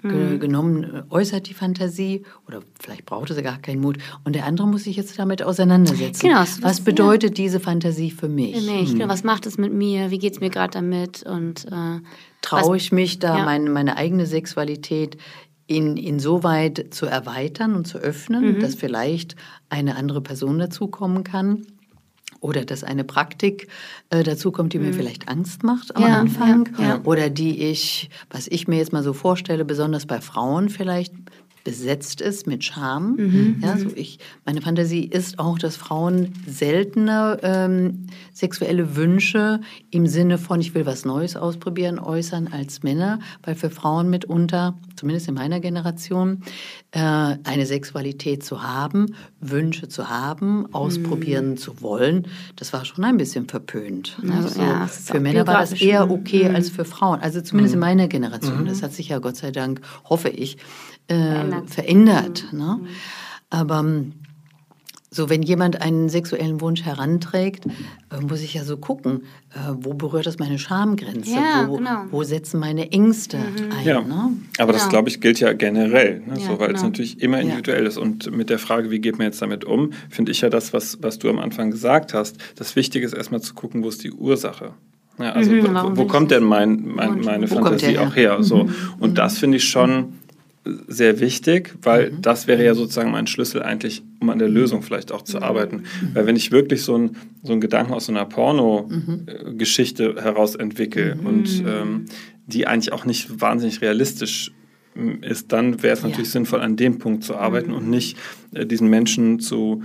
ge 0.10 0.38
genommen, 0.38 1.04
äußert 1.10 1.48
die 1.50 1.54
Fantasie 1.54 2.24
oder 2.48 2.62
vielleicht 2.80 3.06
braucht 3.06 3.30
es 3.30 3.42
gar 3.42 3.58
keinen 3.60 3.82
Mut 3.82 3.98
und 4.24 4.36
der 4.36 4.46
andere 4.46 4.68
muss 4.68 4.84
sich 4.84 4.96
jetzt 4.96 5.18
damit 5.18 5.42
auseinandersetzen. 5.44 6.28
Genau, 6.28 6.42
was, 6.42 6.62
was 6.62 6.82
bedeutet 6.82 7.38
ja. 7.38 7.44
diese 7.46 7.60
Fantasie 7.60 8.12
für 8.12 8.30
mich? 8.30 8.56
Für 8.56 8.72
mich, 8.72 8.94
mhm. 8.94 9.00
genau, 9.00 9.10
was 9.10 9.24
macht 9.24 9.46
es 9.46 9.58
mit 9.58 9.74
mir? 9.74 10.12
Wie 10.12 10.20
geht 10.20 10.34
es 10.34 10.40
mir 10.40 10.50
gerade 10.50 10.72
damit? 10.74 11.24
Und 11.24 11.66
äh, 11.66 12.00
traue 12.42 12.78
ich 12.78 12.92
mich 12.92 13.20
da, 13.20 13.40
ja. 13.40 13.46
meine, 13.46 13.70
meine 13.70 13.98
eigene 13.98 14.26
Sexualität 14.26 15.18
in, 15.68 15.98
insoweit 15.98 16.94
zu 16.94 17.06
erweitern 17.06 17.76
und 17.76 17.88
zu 17.88 17.98
öffnen, 17.98 18.56
mhm. 18.56 18.60
dass 18.60 18.76
vielleicht 18.76 19.36
eine 19.70 19.96
andere 19.96 20.22
Person 20.22 20.60
dazukommen 20.60 21.24
kann? 21.24 21.66
Oder 22.44 22.66
dass 22.66 22.84
eine 22.84 23.04
Praktik 23.04 23.68
äh, 24.10 24.24
dazu 24.24 24.52
kommt, 24.52 24.74
die 24.74 24.80
mir 24.80 24.90
mhm. 24.90 24.94
vielleicht 24.94 25.30
Angst 25.30 25.64
macht 25.64 25.96
am 25.96 26.04
ja, 26.04 26.20
Anfang 26.20 26.70
ja, 26.78 26.84
ja. 26.84 27.02
oder 27.04 27.30
die 27.30 27.64
ich, 27.64 28.10
was 28.30 28.48
ich 28.48 28.68
mir 28.68 28.78
jetzt 28.78 28.94
mal 28.94 29.04
so 29.04 29.14
vorstelle, 29.14 29.66
besonders 29.66 30.06
bei 30.06 30.22
Frauen 30.22 30.70
vielleicht 30.70 31.14
besetzt 31.64 32.20
ist 32.20 32.46
mit 32.46 32.64
Scham. 32.64 33.16
Mhm. 33.16 33.56
Ja, 33.62 33.78
so 33.78 33.88
ich, 33.96 34.20
meine 34.46 34.62
Fantasie 34.62 35.06
ist 35.06 35.40
auch, 35.40 35.58
dass 35.58 35.78
Frauen 35.78 36.34
seltener 36.46 37.38
ähm, 37.42 38.08
sexuelle 38.34 38.96
Wünsche 38.96 39.62
im 39.90 40.06
Sinne 40.08 40.38
von, 40.38 40.60
ich 40.60 40.76
will 40.76 40.86
was 40.86 41.06
Neues 41.06 41.38
ausprobieren, 41.38 42.00
äußern 42.00 42.50
als 42.52 42.84
Männer, 42.84 43.20
weil 43.44 43.56
für 43.56 43.70
Frauen 43.70 44.10
mitunter, 44.10 44.78
zumindest 44.96 45.28
in 45.28 45.36
meiner 45.36 45.60
Generation, 45.60 46.44
äh, 46.92 47.00
eine 47.00 47.66
Sexualität 47.66 48.44
zu 48.44 48.64
haben, 48.64 49.16
Wünsche 49.40 49.88
zu 49.88 50.10
haben, 50.10 50.74
ausprobieren 50.74 51.52
mhm. 51.52 51.58
zu 51.58 51.82
wollen, 51.82 52.28
das 52.56 52.74
war 52.74 52.86
schon 52.86 53.04
ein 53.04 53.18
bisschen 53.18 53.48
verpönt. 53.48 54.18
Also, 54.30 54.62
ja, 54.62 54.88
für 54.88 55.20
Männer 55.20 55.48
war 55.48 55.60
das 55.60 55.74
eher 55.74 56.10
okay 56.10 56.50
mhm. 56.50 56.56
als 56.56 56.70
für 56.70 56.86
Frauen. 56.86 57.20
Also 57.20 57.42
zumindest 57.42 57.74
in 57.74 57.80
mhm. 57.80 57.86
meiner 57.86 58.08
Generation. 58.08 58.66
Das 58.66 58.80
mhm. 58.80 58.84
hat 58.84 58.94
sich 58.94 59.10
ja 59.10 59.20
Gott 59.20 59.38
sei 59.38 59.52
Dank, 59.52 59.82
hoffe 60.06 60.30
ich, 60.30 60.58
äh, 61.08 61.62
verändert. 61.68 62.46
mhm. 62.52 62.60
ne? 62.60 62.80
Aber 63.50 63.80
ähm, 63.80 64.14
so, 65.14 65.30
wenn 65.30 65.44
jemand 65.44 65.80
einen 65.80 66.10
sexuellen 66.10 66.60
Wunsch 66.60 66.84
heranträgt, 66.84 67.66
äh, 67.66 68.20
muss 68.20 68.42
ich 68.42 68.56
ja 68.56 68.64
so 68.64 68.78
gucken, 68.78 69.22
äh, 69.54 69.58
wo 69.80 69.94
berührt 69.94 70.26
das 70.26 70.40
meine 70.40 70.58
Schamgrenze? 70.58 71.30
Ja, 71.30 71.66
wo, 71.68 71.78
genau. 71.78 72.06
wo 72.10 72.24
setzen 72.24 72.60
meine 72.60 72.92
Ängste 72.92 73.38
mhm. 73.38 73.72
ein? 73.78 73.86
Ja. 73.86 74.02
Ne? 74.02 74.32
Aber 74.58 74.74
das, 74.74 74.84
genau. 74.84 74.92
glaube 74.92 75.10
ich, 75.10 75.22
gilt 75.22 75.40
ja 75.40 75.54
generell, 75.54 76.22
ne? 76.22 76.40
Ja, 76.40 76.48
so, 76.48 76.60
weil 76.60 76.70
genau. 76.70 76.80
es 76.80 76.84
natürlich 76.84 77.22
immer 77.22 77.40
individuell 77.40 77.86
ist. 77.86 77.98
Und 77.98 78.36
mit 78.36 78.50
der 78.50 78.58
Frage, 78.58 78.90
wie 78.90 79.00
geht 79.00 79.20
man 79.20 79.28
jetzt 79.28 79.42
damit 79.42 79.66
um, 79.66 79.92
finde 80.10 80.32
ich 80.32 80.42
ja 80.42 80.50
das, 80.50 80.74
was, 80.74 80.98
was 81.02 81.20
du 81.20 81.30
am 81.30 81.38
Anfang 81.38 81.70
gesagt 81.70 82.16
hast. 82.16 82.38
Das 82.56 82.76
Wichtige 82.76 83.06
ist 83.06 83.14
erstmal 83.14 83.42
zu 83.42 83.54
gucken, 83.54 83.84
wo 83.84 83.90
ist 83.90 84.04
die 84.04 84.12
Ursache. 84.12 84.72
Ja, 85.20 85.34
also 85.34 85.52
Mhm, 85.52 85.76
wo, 85.76 85.98
wo 85.98 86.06
kommt 86.06 86.32
denn 86.32 86.44
mein, 86.44 86.88
mein, 86.88 87.22
meine 87.22 87.48
Fantasie 87.48 87.98
her? 87.98 88.02
auch 88.02 88.16
her? 88.16 88.38
So. 88.42 88.64
Mhm. 88.64 88.74
Und 89.00 89.18
das 89.20 89.38
finde 89.38 89.58
ich 89.58 89.66
schon 89.66 90.14
sehr 90.88 91.20
wichtig, 91.20 91.76
weil 91.82 92.12
Mhm. 92.12 92.22
das 92.22 92.48
wäre 92.48 92.64
ja 92.64 92.74
sozusagen 92.74 93.12
mein 93.12 93.28
Schlüssel 93.28 93.62
eigentlich, 93.62 94.02
um 94.22 94.30
an 94.30 94.40
der 94.40 94.48
Lösung 94.50 94.82
vielleicht 94.82 95.12
auch 95.12 95.22
zu 95.24 95.42
arbeiten. 95.42 95.84
Weil 96.14 96.26
wenn 96.26 96.36
ich 96.38 96.52
wirklich 96.52 96.84
so, 96.84 96.98
ein, 96.98 97.18
so 97.44 97.52
einen 97.52 97.60
Gedanken 97.62 97.94
aus 97.94 98.06
so 98.06 98.14
einer 98.14 98.26
Porno-Geschichte 98.26 100.16
heraus 100.22 100.56
entwickle 100.56 101.18
und 101.24 101.64
ähm, 101.68 102.06
die 102.48 102.68
eigentlich 102.68 102.94
auch 102.94 103.06
nicht 103.06 103.42
wahnsinnig 103.42 103.82
realistisch 103.82 104.52
ähm, 104.96 105.22
ist, 105.24 105.52
dann 105.52 105.82
wäre 105.84 105.94
es 105.96 106.04
natürlich 106.04 106.28
Ja. 106.28 106.34
sinnvoll, 106.34 106.62
an 106.62 106.76
dem 106.76 106.98
Punkt 106.98 107.24
zu 107.24 107.36
arbeiten 107.36 107.74
und 107.74 107.90
nicht 107.90 108.18
äh, 108.54 108.66
diesen 108.66 108.90
Menschen 108.90 109.40
zu 109.40 109.84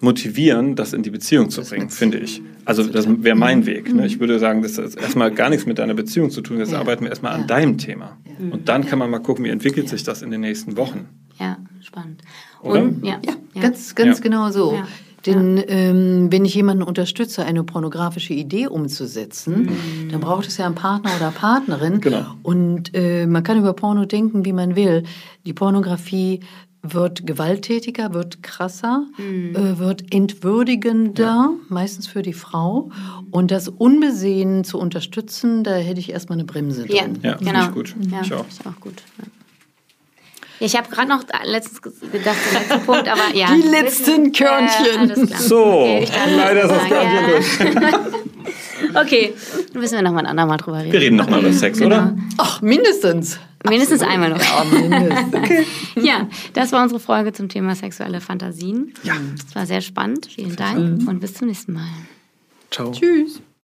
motivieren, 0.00 0.74
das 0.76 0.92
in 0.92 1.02
die 1.02 1.10
Beziehung 1.10 1.50
zu 1.50 1.60
Das 1.60 1.70
bringen, 1.70 1.84
mit- 1.86 1.92
finde 1.94 2.18
ich. 2.18 2.42
Also 2.64 2.82
das 2.84 3.06
wäre 3.22 3.36
mein 3.36 3.66
Weg. 3.66 3.92
Ne? 3.94 4.06
Ich 4.06 4.20
würde 4.20 4.38
sagen, 4.38 4.62
das 4.62 4.78
hat 4.78 4.96
erstmal 4.96 5.30
gar 5.30 5.50
nichts 5.50 5.66
mit 5.66 5.78
deiner 5.78 5.94
Beziehung 5.94 6.30
zu 6.30 6.40
tun. 6.40 6.58
Jetzt 6.58 6.72
Ja. 6.72 6.80
arbeiten 6.80 7.02
wir 7.04 7.10
erstmal 7.10 7.32
Ja. 7.32 7.38
an 7.42 7.46
deinem 7.46 7.78
Thema. 7.78 8.16
Und 8.50 8.68
dann 8.68 8.86
kann 8.86 8.98
man 8.98 9.10
mal 9.10 9.18
gucken, 9.20 9.44
wie 9.44 9.50
entwickelt 9.50 9.88
sich 9.88 10.02
das 10.02 10.22
in 10.22 10.30
den 10.30 10.40
nächsten 10.40 10.76
Wochen. 10.76 11.06
Ja, 11.38 11.56
spannend. 11.80 12.22
Oder? 12.62 12.82
Und, 12.82 13.04
ja, 13.04 13.18
Ja, 13.24 13.60
ganz, 13.60 13.94
ganz 13.94 14.18
Ja. 14.18 14.22
genau 14.22 14.50
so. 14.50 14.74
Ja. 14.74 14.86
Denn 15.26 15.62
ähm, 15.68 16.26
wenn 16.30 16.44
ich 16.44 16.54
jemanden 16.54 16.82
unterstütze, 16.82 17.46
eine 17.46 17.64
pornografische 17.64 18.34
Idee 18.34 18.66
umzusetzen, 18.66 19.70
dann 20.10 20.20
braucht 20.20 20.46
es 20.46 20.58
ja 20.58 20.66
einen 20.66 20.74
Partner 20.74 21.10
oder 21.16 21.30
Partnerin. 21.30 22.00
Genau. 22.02 22.26
Und 22.42 22.90
äh, 22.94 23.26
man 23.26 23.42
kann 23.42 23.58
über 23.58 23.72
Porno 23.72 24.04
denken, 24.04 24.44
wie 24.44 24.52
man 24.52 24.76
will. 24.76 25.04
Die 25.46 25.54
Pornografie 25.54 26.40
wird 26.86 27.26
gewalttätiger, 27.26 28.12
wird 28.12 28.42
krasser, 28.42 29.06
äh, 29.18 29.78
wird 29.78 30.14
entwürdigender, 30.14 31.50
meistens 31.68 32.06
für 32.06 32.22
die 32.22 32.32
Frau. 32.34 32.90
Und 33.30 33.50
das 33.50 33.68
unbesehen 33.68 34.64
zu 34.64 34.78
unterstützen, 34.78 35.64
da 35.64 35.74
hätte 35.74 35.98
ich 36.00 36.10
erstmal 36.12 36.36
eine 36.36 36.44
Bremse 36.44 36.84
drin. 36.84 37.18
Ja, 37.22 37.30
Ja, 37.30 37.38
finde 37.38 37.52
genau. 37.52 37.64
ich 37.66 37.72
gut. 37.72 37.96
Ja, 38.10 38.20
Ich 38.22 38.32
auch. 38.34 38.46
Ist 38.46 38.66
auch 38.66 38.78
gut. 38.80 39.02
Ja. 39.18 39.24
Ja, 40.60 40.66
Ich 40.66 40.76
habe 40.76 40.88
gerade 40.90 41.08
noch 41.08 41.22
letztens 41.44 41.82
gedacht, 41.82 42.36
der 42.52 42.60
letzte 42.60 42.78
Punkt, 42.80 43.08
aber 43.08 43.34
ja. 43.34 43.48
Die 43.54 43.62
letzten 43.68 44.32
Körnchen. 44.32 45.10
Äh. 45.10 45.36
So, 45.36 45.64
Okay, 45.64 46.08
leider 46.36 46.62
ist 46.64 46.70
das 46.70 46.88
Körnchen 46.88 47.14
ja. 47.14 47.90
durch. 47.90 48.04
Okay, 48.96 49.32
dann 49.72 49.80
müssen 49.80 49.94
wir 49.94 50.02
noch 50.02 50.12
mal 50.12 50.20
ein 50.20 50.26
andermal 50.26 50.56
drüber 50.58 50.78
reden. 50.78 50.92
Wir 50.92 51.00
reden 51.00 51.16
nochmal 51.16 51.40
über 51.40 51.52
Sex, 51.52 51.78
Genau. 51.78 51.96
oder? 51.96 52.16
Ach, 52.38 52.60
mindestens. 52.62 53.38
Mindestens 53.66 54.02
einmal 54.02 54.30
noch. 54.30 54.40
Ja, 54.40 54.62
mindestens. 54.64 55.66
Ja, 56.04 56.28
das 56.52 56.70
war 56.70 56.82
unsere 56.82 57.00
Folge 57.00 57.32
zum 57.32 57.48
Thema 57.48 57.74
sexuelle 57.74 58.20
Fantasien. 58.20 58.92
Ja. 59.02 59.14
Es 59.48 59.54
war 59.56 59.66
sehr 59.66 59.80
spannend. 59.80 60.26
Vielen 60.32 60.54
Dank 60.54 61.08
und 61.08 61.18
bis 61.20 61.34
zum 61.34 61.48
nächsten 61.48 61.72
Mal. 61.72 61.88
Ciao. 62.70 62.92
Tschüss. 62.92 63.40